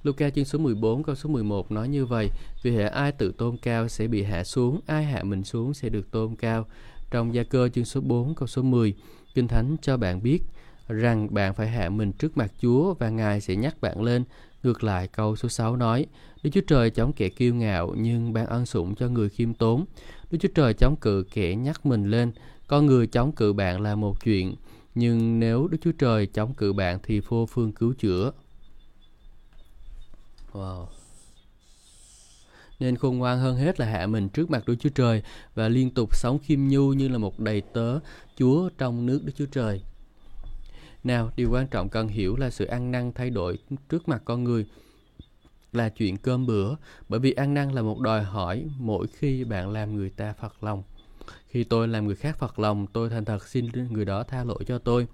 [0.04, 2.30] Luca chương số 14 câu số 11 nói như vậy,
[2.64, 5.90] vì hệ ai tự tôn cao sẽ bị hạ xuống, ai hạ mình xuống sẽ
[5.90, 6.66] được tôn cao.
[7.12, 8.94] Trong gia cơ chương số 4 câu số 10,
[9.34, 10.42] Kinh Thánh cho bạn biết
[10.90, 14.24] rằng bạn phải hạ mình trước mặt Chúa và Ngài sẽ nhắc bạn lên.
[14.64, 16.06] Ngược lại câu số 6 nói,
[16.44, 19.86] Đức Chúa Trời chống kẻ kiêu ngạo nhưng ban ân sủng cho người khiêm tốn.
[20.32, 22.32] Đức Chúa Trời chống cự kẻ nhắc mình lên.
[22.68, 24.56] Con người chống cự bạn là một chuyện,
[24.96, 28.32] nhưng nếu Đức Chúa Trời chống cự bạn thì vô phương cứu chữa.
[30.54, 30.86] Wow.
[32.80, 35.24] Nên khôn ngoan hơn hết là hạ mình trước mặt Đức Chúa Trời
[35.56, 38.00] và liên tục sống khiêm nhu như là một đầy tớ
[38.38, 39.82] Chúa trong nước Đức Chúa Trời.
[41.04, 43.58] Nào, điều quan trọng cần hiểu là sự ăn năn thay đổi
[43.90, 44.66] trước mặt con người
[45.74, 46.76] là chuyện cơm bữa,
[47.10, 50.64] bởi vì ăn năn là một đòi hỏi mỗi khi bạn làm người ta phật
[50.64, 50.84] lòng.
[51.48, 54.64] Khi tôi làm người khác phật lòng, tôi thành thật xin người đó tha lỗi
[54.68, 55.08] cho tôi.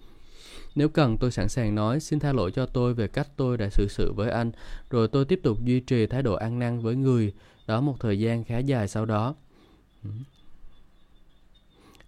[0.75, 3.69] Nếu cần, tôi sẵn sàng nói xin tha lỗi cho tôi về cách tôi đã
[3.69, 4.51] xử sự với anh,
[4.89, 7.33] rồi tôi tiếp tục duy trì thái độ ăn năn với người
[7.67, 9.35] đó một thời gian khá dài sau đó.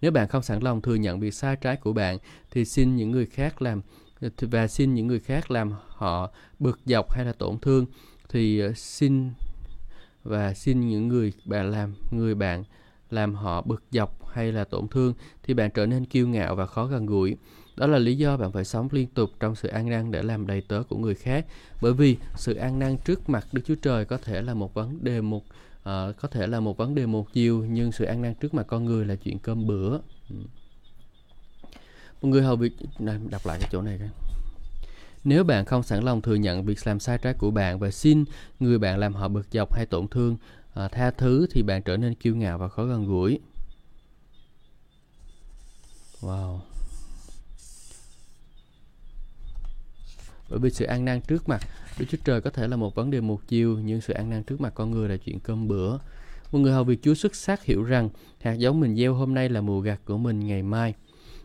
[0.01, 2.17] Nếu bạn không sẵn lòng thừa nhận việc sai trái của bạn,
[2.51, 3.81] thì xin những người khác làm
[4.41, 7.85] và xin những người khác làm họ bực dọc hay là tổn thương
[8.29, 9.29] thì ờ, xin
[10.23, 12.63] và xin những người bạn làm người bạn
[13.09, 16.65] làm họ bực dọc hay là tổn thương thì bạn trở nên kiêu ngạo và
[16.65, 17.37] khó gần gũi.
[17.75, 20.47] Đó là lý do bạn phải sống liên tục trong sự an năn để làm
[20.47, 21.45] đầy tớ của người khác.
[21.81, 25.03] Bởi vì sự an năn trước mặt Đức Chúa Trời có thể là một vấn
[25.03, 25.43] đề một
[25.87, 28.65] à, có thể là một vấn đề một chiều nhưng sự an năn trước mặt
[28.67, 29.91] con người là chuyện cơm bữa.
[30.29, 30.35] Ừ.
[32.21, 34.09] Một người hầu việc này đọc lại cái chỗ này coi.
[35.23, 38.25] Nếu bạn không sẵn lòng thừa nhận việc làm sai trái của bạn và xin
[38.59, 40.37] người bạn làm họ bực dọc hay tổn thương
[40.73, 43.39] à, tha thứ thì bạn trở nên kiêu ngạo và khó gần gũi.
[46.21, 46.59] Wow.
[50.49, 51.61] bởi vì sự ăn năn trước mặt
[51.99, 54.43] Đức Chúa Trời có thể là một vấn đề một chiều nhưng sự ăn năn
[54.43, 55.97] trước mặt con người là chuyện cơm bữa
[56.51, 58.09] một người hầu việc Chúa xuất sắc hiểu rằng
[58.41, 60.93] hạt giống mình gieo hôm nay là mùa gặt của mình ngày mai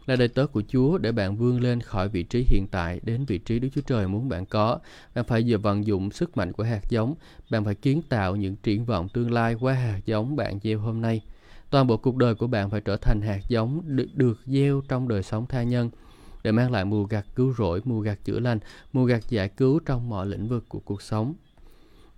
[0.06, 3.24] là đời tớ của Chúa để bạn vươn lên khỏi vị trí hiện tại đến
[3.24, 4.78] vị trí Đức Chúa Trời muốn bạn có.
[5.14, 7.14] Bạn phải giờ vận dụng sức mạnh của hạt giống.
[7.50, 11.00] Bạn phải kiến tạo những triển vọng tương lai qua hạt giống bạn gieo hôm
[11.00, 11.20] nay.
[11.70, 15.08] Toàn bộ cuộc đời của bạn phải trở thành hạt giống được, được gieo trong
[15.08, 15.90] đời sống tha nhân
[16.42, 18.58] để mang lại mùa gặt cứu rỗi, mùa gặt chữa lành,
[18.92, 21.34] mùa gặt giải cứu trong mọi lĩnh vực của cuộc sống.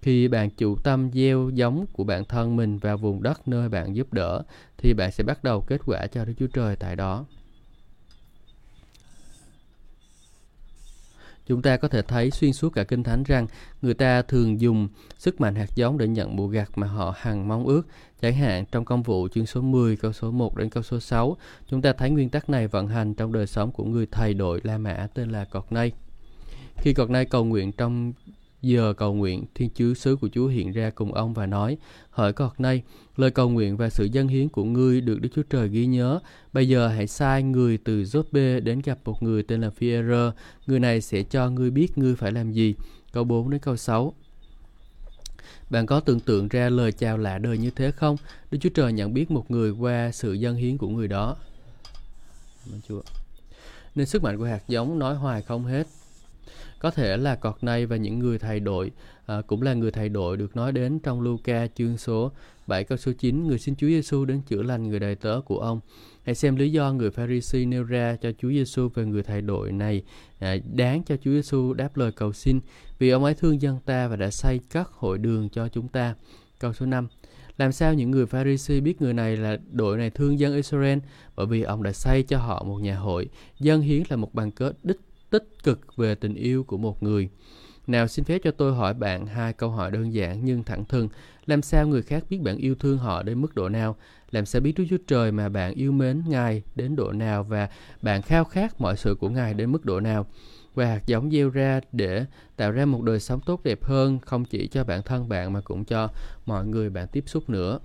[0.03, 3.97] Khi bạn chủ tâm gieo giống của bản thân mình vào vùng đất nơi bạn
[3.97, 4.43] giúp đỡ,
[4.79, 7.25] thì bạn sẽ bắt đầu kết quả cho Đức Chúa Trời tại đó.
[11.47, 13.47] Chúng ta có thể thấy xuyên suốt cả Kinh Thánh rằng
[13.83, 17.49] người ta thường dùng sức mạnh hạt giống để nhận bùa gặt mà họ hằng
[17.49, 17.87] mong ước.
[18.23, 21.37] Chẳng hạn trong công vụ chương số 10 câu số 1 đến câu số 6,
[21.71, 24.61] chúng ta thấy nguyên tắc này vận hành trong đời sống của người thầy đội
[24.65, 25.93] La Mã tên là Cọt Nay.
[26.77, 28.13] Khi Cọt Nay cầu nguyện trong
[28.65, 31.77] giờ cầu nguyện, Thiên Chúa sứ của Chúa hiện ra cùng ông và nói,
[32.11, 32.83] Hỡi con nay,
[33.17, 36.21] lời cầu nguyện và sự dân hiến của ngươi được Đức Chúa Trời ghi nhớ.
[36.53, 39.93] Bây giờ hãy sai người từ Joppe đến gặp một người tên là phi
[40.67, 42.75] Người này sẽ cho ngươi biết ngươi phải làm gì.
[43.13, 44.15] Câu 4 đến câu 6.
[45.71, 48.17] Bạn có tưởng tượng ra lời chào lạ đời như thế không?
[48.51, 51.37] Đức Chúa Trời nhận biết một người qua sự dân hiến của người đó.
[53.95, 55.87] Nên sức mạnh của hạt giống nói hoài không hết.
[56.85, 58.91] Có thể là cọt nay và những người thầy đội
[59.27, 62.33] à, cũng là người thầy đội được nói đến trong Luca chương số
[62.67, 65.59] 7 câu số 9 người xin Chúa Giêsu đến chữa lành người đầy tớ của
[65.59, 65.81] ông.
[66.25, 69.73] Hãy xem lý do người Pharisee nêu ra cho Chúa Giêsu về người thầy đội
[69.73, 70.03] này
[70.39, 72.61] à, đáng cho Chúa Giêsu đáp lời cầu xin
[72.99, 76.15] vì ông ấy thương dân ta và đã xây các hội đường cho chúng ta.
[76.59, 77.09] Câu số 5
[77.59, 80.99] làm sao những người Pharisee biết người này là đội này thương dân Israel
[81.37, 83.29] bởi vì ông đã xây cho họ một nhà hội.
[83.61, 85.01] Dân hiến là một bằng cớ đích
[85.35, 87.29] tích cực về tình yêu của một người.
[87.87, 91.09] Nào, xin phép cho tôi hỏi bạn hai câu hỏi đơn giản nhưng thẳng thừng.
[91.47, 93.97] Làm sao người khác biết bạn yêu thương họ đến mức độ nào?
[94.31, 97.69] Làm sao biết Đức Chúa Trời mà bạn yêu mến Ngài đến độ nào và
[98.03, 100.27] bạn khao khát mọi sự của Ngài đến mức độ nào?
[100.75, 102.25] Và hạt giống gieo ra để
[102.57, 105.61] tạo ra một đời sống tốt đẹp hơn, không chỉ cho bản thân bạn mà
[105.61, 106.09] cũng cho
[106.47, 107.79] mọi người bạn tiếp xúc nữa.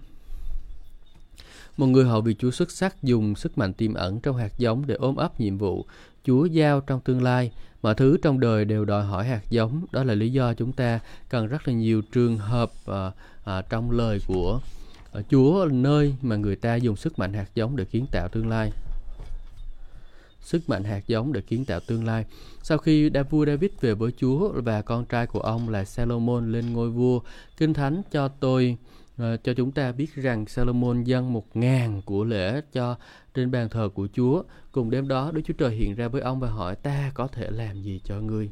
[1.78, 4.88] Một người hậu vì Chúa xuất sắc dùng sức mạnh tiềm ẩn trong hạt giống
[4.88, 5.86] để ôm ấp nhiệm vụ
[6.24, 7.52] Chúa giao trong tương lai.
[7.82, 9.86] Mọi thứ trong đời đều đòi hỏi hạt giống.
[9.92, 13.12] Đó là lý do chúng ta cần rất là nhiều trường hợp à,
[13.44, 14.60] à, trong lời của
[15.14, 18.50] à, Chúa nơi mà người ta dùng sức mạnh hạt giống để kiến tạo tương
[18.50, 18.72] lai
[20.50, 22.26] sức mạnh hạt giống để kiến tạo tương lai.
[22.64, 26.52] Sau khi đa vua David về với Chúa và con trai của ông là Salomon
[26.52, 27.20] lên ngôi vua,
[27.58, 28.78] Kinh Thánh cho tôi
[29.20, 32.96] Ờ, cho chúng ta biết rằng Salomon dâng một ngàn của lễ cho
[33.34, 34.44] trên bàn thờ của Chúa.
[34.72, 37.50] Cùng đêm đó, Đức Chúa Trời hiện ra với ông và hỏi ta có thể
[37.52, 38.50] làm gì cho ngươi.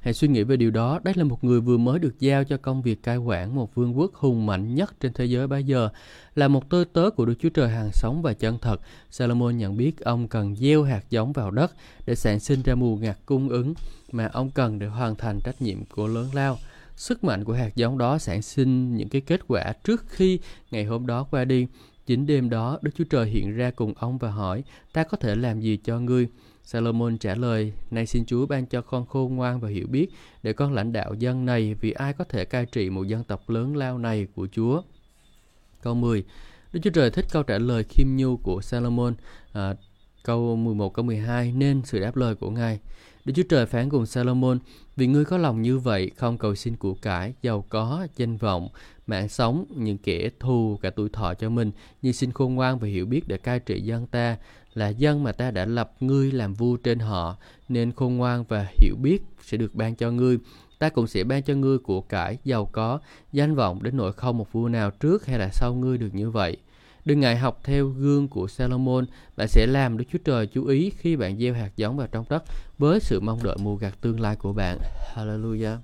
[0.00, 1.00] Hãy suy nghĩ về điều đó.
[1.04, 3.98] Đây là một người vừa mới được giao cho công việc cai quản một vương
[3.98, 5.88] quốc hùng mạnh nhất trên thế giới bây giờ.
[6.34, 9.76] Là một tôi tớ của Đức Chúa Trời hàng sống và chân thật, Salomon nhận
[9.76, 11.72] biết ông cần gieo hạt giống vào đất
[12.06, 13.74] để sản sinh ra mùa ngạt cung ứng
[14.12, 16.58] mà ông cần để hoàn thành trách nhiệm của lớn lao
[16.96, 20.38] sức mạnh của hạt giống đó sản sinh những cái kết quả trước khi
[20.70, 21.66] ngày hôm đó qua đi.
[22.06, 25.34] Chính đêm đó, Đức Chúa Trời hiện ra cùng ông và hỏi, ta có thể
[25.34, 26.28] làm gì cho ngươi?
[26.62, 30.06] Salomon trả lời, nay xin Chúa ban cho con khôn ngoan và hiểu biết
[30.42, 33.50] để con lãnh đạo dân này vì ai có thể cai trị một dân tộc
[33.50, 34.82] lớn lao này của Chúa.
[35.82, 36.24] Câu 10
[36.72, 39.14] Đức Chúa Trời thích câu trả lời khiêm nhu của Salomon.
[39.52, 39.74] À,
[40.22, 42.78] câu 11 câu 12 nên sự đáp lời của Ngài.
[43.24, 44.58] Đức Chúa Trời phán cùng Salomon,
[44.96, 48.68] vì ngươi có lòng như vậy, không cầu xin của cải, giàu có, danh vọng,
[49.06, 51.70] mạng sống, những kẻ thù cả tuổi thọ cho mình,
[52.02, 54.36] nhưng xin khôn ngoan và hiểu biết để cai trị dân ta,
[54.74, 57.36] là dân mà ta đã lập ngươi làm vua trên họ,
[57.68, 60.38] nên khôn ngoan và hiểu biết sẽ được ban cho ngươi.
[60.78, 63.00] Ta cũng sẽ ban cho ngươi của cải, giàu có,
[63.32, 66.30] danh vọng đến nỗi không một vua nào trước hay là sau ngươi được như
[66.30, 66.56] vậy.
[67.04, 70.90] Đừng ngại học theo gương của Salomon, bạn sẽ làm Đức Chúa Trời chú ý
[70.90, 72.44] khi bạn gieo hạt giống vào trong đất
[72.78, 74.78] với sự mong đợi mùa gặt tương lai của bạn.
[75.14, 75.76] Hallelujah.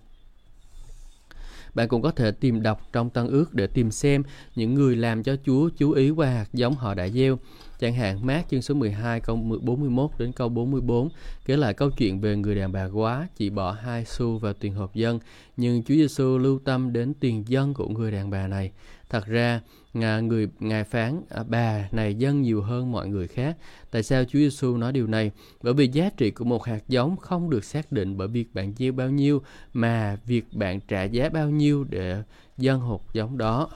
[1.74, 4.22] Bạn cũng có thể tìm đọc trong Tân ước để tìm xem
[4.56, 7.38] những người làm cho Chúa chú ý qua hạt giống họ đã gieo.
[7.80, 11.08] Chẳng hạn mát chương số 12 câu 41 đến câu 44
[11.44, 14.74] kể lại câu chuyện về người đàn bà quá chỉ bỏ hai xu vào tiền
[14.74, 15.18] hộp dân
[15.56, 18.70] nhưng Chúa Giêsu lưu tâm đến tiền dân của người đàn bà này.
[19.08, 19.60] Thật ra,
[19.94, 23.56] người, ngài phán à, bà này dân nhiều hơn mọi người khác.
[23.90, 25.30] Tại sao Chúa Giêsu nói điều này?
[25.62, 28.74] Bởi vì giá trị của một hạt giống không được xác định bởi việc bạn
[28.78, 32.22] gieo bao nhiêu, mà việc bạn trả giá bao nhiêu để
[32.58, 33.68] dân hột giống đó.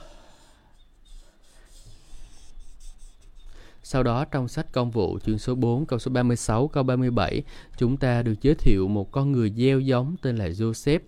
[3.87, 7.43] Sau đó, trong sách công vụ, chương số 4 câu số 36 câu 37
[7.77, 10.99] chúng ta được giới thiệu một con người gieo giống tên là Joseph.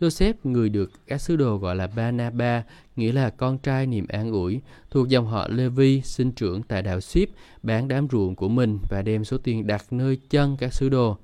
[0.00, 2.62] Joseph, người được các sứ đồ gọi là Banaba,
[2.96, 4.60] nghĩa là con trai niềm an ủi,
[4.90, 7.28] thuộc dòng họ Levi, sinh trưởng tại đảo Ship,
[7.62, 11.16] bán đám ruộng của mình và đem số tiền đặt nơi chân các sứ đồ.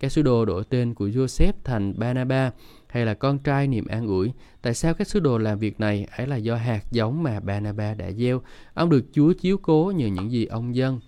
[0.00, 2.50] Các sứ đồ đổi tên của Joseph thành Banaba,
[2.86, 4.32] hay là con trai niềm an ủi.
[4.62, 6.06] Tại sao các sứ đồ làm việc này?
[6.16, 8.42] Ấy là do hạt giống mà Banaba đã gieo.
[8.74, 11.00] Ông được Chúa chiếu cố nhờ những gì ông dân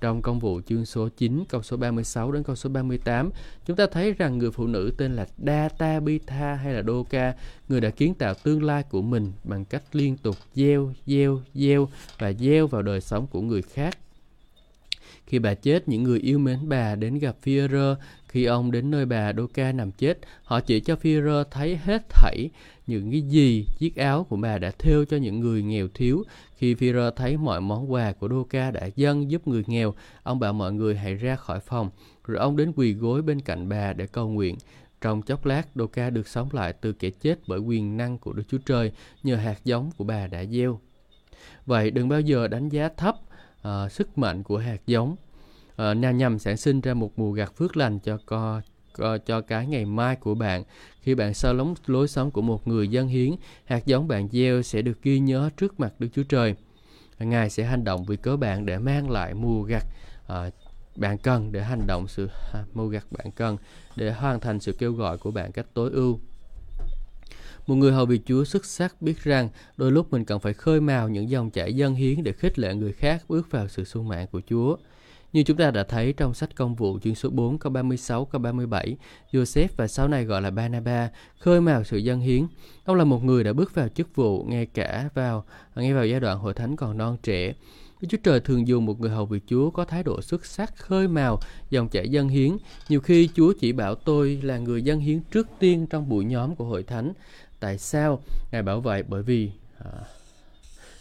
[0.00, 3.30] trong công vụ chương số 9 câu số 36 đến câu số 38
[3.66, 7.34] chúng ta thấy rằng người phụ nữ tên là Data Bita hay là Doka,
[7.68, 11.88] người đã kiến tạo tương lai của mình bằng cách liên tục gieo gieo gieo
[12.18, 13.98] và gieo vào đời sống của người khác.
[15.30, 17.94] Khi bà chết, những người yêu mến bà đến gặp Führer.
[18.28, 22.50] Khi ông đến nơi bà Doka nằm chết, họ chỉ cho Führer thấy hết thảy
[22.86, 26.24] những cái gì chiếc áo của bà đã thêu cho những người nghèo thiếu.
[26.56, 30.52] Khi Führer thấy mọi món quà của Doka đã dâng giúp người nghèo, ông bảo
[30.52, 31.90] mọi người hãy ra khỏi phòng.
[32.24, 34.56] Rồi ông đến quỳ gối bên cạnh bà để cầu nguyện.
[35.00, 38.44] Trong chốc lát, Doka được sống lại từ kẻ chết bởi quyền năng của Đức
[38.48, 40.80] Chúa Trời nhờ hạt giống của bà đã gieo.
[41.66, 43.16] Vậy đừng bao giờ đánh giá thấp
[43.68, 45.16] uh, sức mạnh của hạt giống
[45.76, 48.60] ờ, uh, nhằm sản sinh ra một mùa gặt phước lành cho co
[49.26, 50.64] cho cái ngày mai của bạn.
[51.00, 53.34] Khi bạn sao lóng lối sống của một người dân hiến,
[53.64, 56.54] hạt giống bạn gieo sẽ được ghi nhớ trước mặt Đức Chúa Trời.
[57.18, 59.84] Ngài sẽ hành động vì cớ bạn để mang lại mùa gặt
[60.32, 60.54] uh,
[60.96, 63.56] bạn cần để hành động sự à, mưu gặt bạn cần
[63.96, 66.20] để hoàn thành sự kêu gọi của bạn cách tối ưu.
[67.70, 70.80] Một người hầu việc Chúa xuất sắc biết rằng đôi lúc mình cần phải khơi
[70.80, 74.08] mào những dòng chảy dân hiến để khích lệ người khác bước vào sự sung
[74.08, 74.76] mãn của Chúa.
[75.32, 78.40] Như chúng ta đã thấy trong sách công vụ chương số 4 câu 36 câu
[78.40, 78.96] 37,
[79.32, 82.46] Joseph và sau này gọi là Barnabas khơi mào sự dân hiến.
[82.84, 85.44] Ông là một người đã bước vào chức vụ ngay cả vào
[85.74, 87.52] ngay vào giai đoạn hội thánh còn non trẻ.
[88.00, 90.76] Đức Chúa Trời thường dùng một người hầu việc Chúa có thái độ xuất sắc,
[90.76, 91.38] khơi mào,
[91.70, 92.56] dòng chảy dân hiến.
[92.88, 96.54] Nhiều khi Chúa chỉ bảo tôi là người dân hiến trước tiên trong buổi nhóm
[96.56, 97.12] của hội thánh.
[97.60, 98.22] Tại sao?
[98.52, 99.90] Ngài bảo vậy bởi vì à,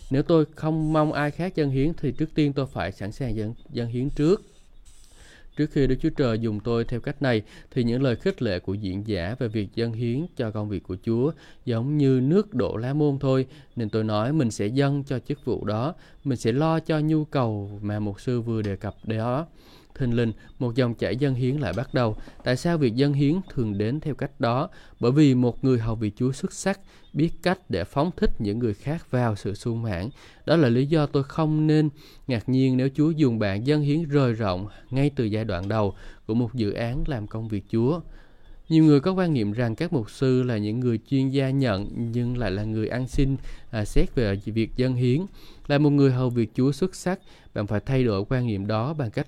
[0.10, 3.36] nếu tôi không mong ai khác dân hiến thì trước tiên tôi phải sẵn sàng
[3.36, 4.42] dân, dân hiến trước.
[5.56, 7.42] Trước khi Đức Chúa Trời dùng tôi theo cách này,
[7.72, 10.84] thì những lời khích lệ của diễn giả về việc dân hiến cho công việc
[10.84, 11.32] của Chúa
[11.66, 13.46] giống như nước đổ lá môn thôi,
[13.76, 17.26] nên tôi nói mình sẽ dâng cho chức vụ đó, mình sẽ lo cho nhu
[17.26, 19.48] cầu mà mục sư vừa đề cập đó
[20.00, 22.16] thình lình một dòng chảy dân hiến lại bắt đầu.
[22.44, 24.70] Tại sao việc dân hiến thường đến theo cách đó?
[25.00, 26.80] Bởi vì một người hầu vị Chúa xuất sắc
[27.14, 30.10] biết cách để phóng thích những người khác vào sự sung mãn.
[30.46, 31.90] Đó là lý do tôi không nên
[32.28, 35.94] ngạc nhiên nếu Chúa dùng bạn dân hiến rời rộng ngay từ giai đoạn đầu
[36.28, 38.00] của một dự án làm công việc Chúa.
[38.70, 41.88] Nhiều người có quan niệm rằng các mục sư là những người chuyên gia nhận
[42.12, 43.38] nhưng lại là người ăn xin
[43.72, 45.22] à, xét về việc dân hiến.
[45.68, 47.20] Là một người hầu việc Chúa xuất sắc,
[47.54, 49.28] bạn phải thay đổi quan niệm đó bằng cách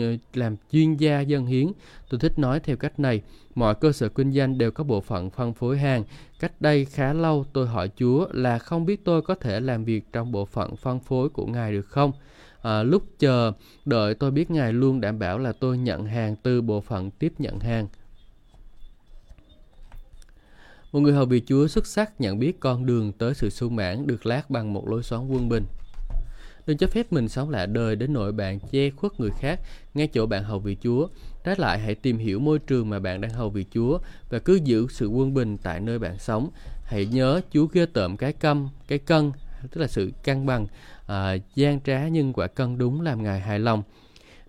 [0.00, 1.72] Ờ, làm chuyên gia dân hiến.
[2.10, 3.22] Tôi thích nói theo cách này,
[3.54, 6.04] mọi cơ sở kinh doanh đều có bộ phận phân phối hàng.
[6.40, 10.12] Cách đây khá lâu tôi hỏi Chúa là không biết tôi có thể làm việc
[10.12, 12.12] trong bộ phận phân phối của Ngài được không?
[12.62, 13.52] À, lúc chờ
[13.84, 17.32] đợi tôi biết Ngài luôn đảm bảo là tôi nhận hàng từ bộ phận tiếp
[17.38, 17.86] nhận hàng.
[20.92, 24.06] Một người hầu vì Chúa xuất sắc nhận biết con đường tới sự sung mãn
[24.06, 25.64] được lát bằng một lối xoắn quân bình.
[26.68, 29.60] Đừng cho phép mình sống lạ đời đến nỗi bạn che khuất người khác
[29.94, 31.08] ngay chỗ bạn hầu vị Chúa.
[31.44, 33.98] Trái lại hãy tìm hiểu môi trường mà bạn đang hầu vị Chúa
[34.30, 36.50] và cứ giữ sự quân bình tại nơi bạn sống.
[36.84, 39.32] Hãy nhớ Chúa ghê tởm cái câm, cái cân,
[39.70, 40.66] tức là sự cân bằng,
[41.06, 43.82] à, gian trá nhưng quả cân đúng làm Ngài hài lòng.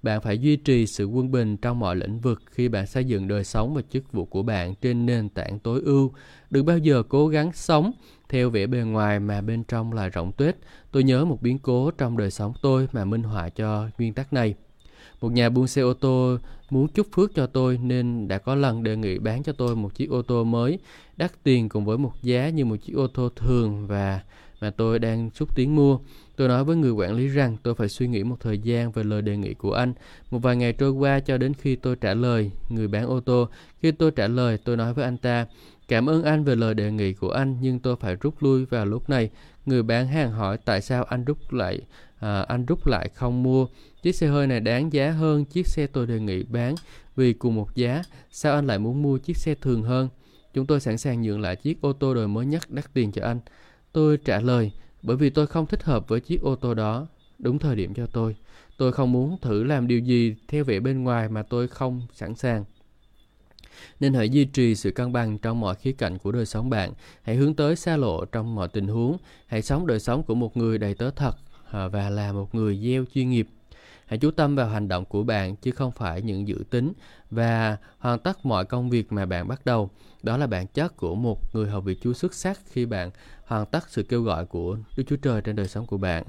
[0.04, 3.28] Bạn phải duy trì sự quân bình trong mọi lĩnh vực khi bạn xây dựng
[3.28, 6.12] đời sống và chức vụ của bạn trên nền tảng tối ưu.
[6.50, 7.92] Đừng bao giờ cố gắng sống
[8.30, 10.58] theo vẻ bề ngoài mà bên trong là rộng tuyết.
[10.92, 14.34] Tôi nhớ một biến cố trong đời sống tôi mà minh họa cho nguyên tắc
[14.34, 14.56] này.
[15.22, 16.38] Một nhà buôn xe ô tô
[16.70, 19.96] muốn chúc phước cho tôi nên đã có lần đề nghị bán cho tôi một
[19.96, 20.80] chiếc ô tô mới,
[21.18, 24.22] đắt tiền cùng với một giá như một chiếc ô tô thường và
[24.62, 26.00] mà tôi đang xúc tiến mua.
[26.40, 29.04] Tôi nói với người quản lý rằng tôi phải suy nghĩ một thời gian về
[29.04, 29.94] lời đề nghị của anh.
[30.32, 33.50] Một vài ngày trôi qua cho đến khi tôi trả lời người bán ô tô.
[33.82, 35.46] Khi tôi trả lời, tôi nói với anh ta,
[35.88, 38.86] cảm ơn anh về lời đề nghị của anh nhưng tôi phải rút lui vào
[38.86, 39.30] lúc này.
[39.66, 41.80] Người bán hàng hỏi tại sao anh rút lại
[42.20, 43.68] à, anh rút lại không mua.
[44.02, 46.76] Chiếc xe hơi này đáng giá hơn chiếc xe tôi đề nghị bán
[47.16, 48.02] vì cùng một giá.
[48.32, 50.10] Sao anh lại muốn mua chiếc xe thường hơn?
[50.54, 53.24] Chúng tôi sẵn sàng nhượng lại chiếc ô tô đời mới nhất đắt tiền cho
[53.26, 53.40] anh.
[53.94, 54.72] Tôi trả lời,
[55.02, 57.08] bởi vì tôi không thích hợp với chiếc ô tô đó.
[57.40, 58.36] Đúng thời điểm cho tôi.
[58.78, 62.36] Tôi không muốn thử làm điều gì theo vẻ bên ngoài mà tôi không sẵn
[62.36, 62.66] sàng.
[64.00, 66.94] Nên hãy duy trì sự cân bằng trong mọi khía cạnh của đời sống bạn.
[67.24, 69.18] Hãy hướng tới xa lộ trong mọi tình huống.
[69.48, 71.36] Hãy sống đời sống của một người đầy tớ thật
[71.72, 73.48] à, và là một người gieo chuyên nghiệp.
[74.06, 76.94] Hãy chú tâm vào hành động của bạn, chứ không phải những dự tính
[77.32, 79.90] và hoàn tất mọi công việc mà bạn bắt đầu.
[80.24, 83.12] Đó là bản chất của một người hầu việc Chúa xuất sắc khi bạn
[83.50, 86.24] hoàn tất sự kêu gọi của Đức Chúa Trời trên đời sống của bạn.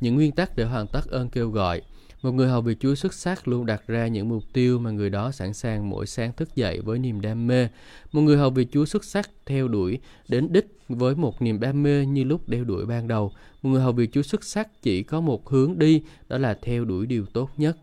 [0.00, 1.82] Những nguyên tắc để hoàn tất ơn kêu gọi
[2.22, 5.10] một người hầu việc Chúa xuất sắc luôn đặt ra những mục tiêu mà người
[5.10, 7.68] đó sẵn sàng mỗi sáng thức dậy với niềm đam mê.
[8.12, 11.82] Một người hầu việc Chúa xuất sắc theo đuổi đến đích với một niềm đam
[11.82, 13.32] mê như lúc đeo đuổi ban đầu.
[13.62, 16.84] Một người hầu việc Chúa xuất sắc chỉ có một hướng đi, đó là theo
[16.84, 17.76] đuổi điều tốt nhất.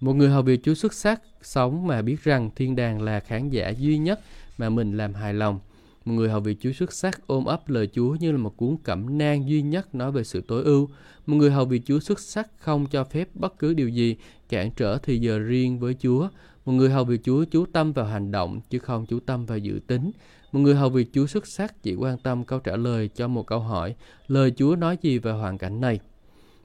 [0.00, 3.48] Một người hầu việc Chúa xuất sắc sống mà biết rằng thiên đàng là khán
[3.48, 4.20] giả duy nhất
[4.58, 5.60] mà mình làm hài lòng.
[6.04, 8.76] Một người hầu việc Chúa xuất sắc ôm ấp lời Chúa như là một cuốn
[8.84, 10.88] cẩm nang duy nhất nói về sự tối ưu.
[11.26, 14.16] Một người hầu việc Chúa xuất sắc không cho phép bất cứ điều gì
[14.48, 16.28] cản trở thì giờ riêng với Chúa.
[16.64, 19.58] Một người hầu việc Chúa chú tâm vào hành động chứ không chú tâm vào
[19.58, 20.10] dự tính.
[20.52, 23.46] Một người hầu việc Chúa xuất sắc chỉ quan tâm câu trả lời cho một
[23.46, 23.94] câu hỏi,
[24.28, 26.00] lời Chúa nói gì về hoàn cảnh này.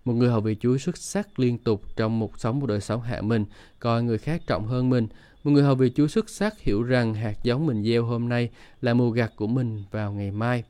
[0.05, 3.01] Một người hầu vị Chúa xuất sắc liên tục trong một sống một đời sống
[3.01, 3.45] hạ mình,
[3.79, 5.07] coi người khác trọng hơn mình.
[5.43, 8.49] Một người hầu vị Chúa xuất sắc hiểu rằng hạt giống mình gieo hôm nay
[8.81, 10.63] là mùa gặt của mình vào ngày mai.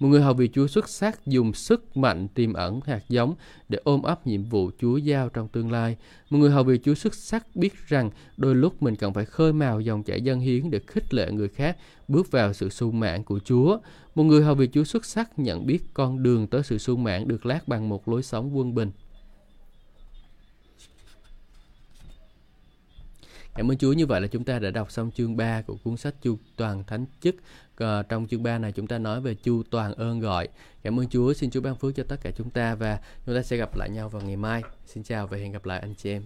[0.00, 3.34] Một người hầu vì Chúa xuất sắc dùng sức mạnh tiềm ẩn hạt giống
[3.68, 5.96] để ôm ấp nhiệm vụ Chúa giao trong tương lai.
[6.30, 9.52] Một người hầu vì Chúa xuất sắc biết rằng đôi lúc mình cần phải khơi
[9.52, 11.76] mào dòng chảy dân hiến để khích lệ người khác,
[12.08, 13.78] bước vào sự sung mãn của Chúa.
[14.14, 17.28] Một người hầu vì Chúa xuất sắc nhận biết con đường tới sự sung mãn
[17.28, 18.90] được lát bằng một lối sống quân bình.
[23.56, 25.96] Cảm ơn Chúa như vậy là chúng ta đã đọc xong chương 3 của cuốn
[25.96, 27.34] sách Chu Toàn Thánh Chức.
[27.78, 30.48] À, trong chương 3 này chúng ta nói về Chu Toàn ơn gọi.
[30.82, 33.42] Cảm ơn Chúa, xin Chúa ban phước cho tất cả chúng ta và chúng ta
[33.42, 34.62] sẽ gặp lại nhau vào ngày mai.
[34.86, 36.22] Xin chào và hẹn gặp lại anh chị em.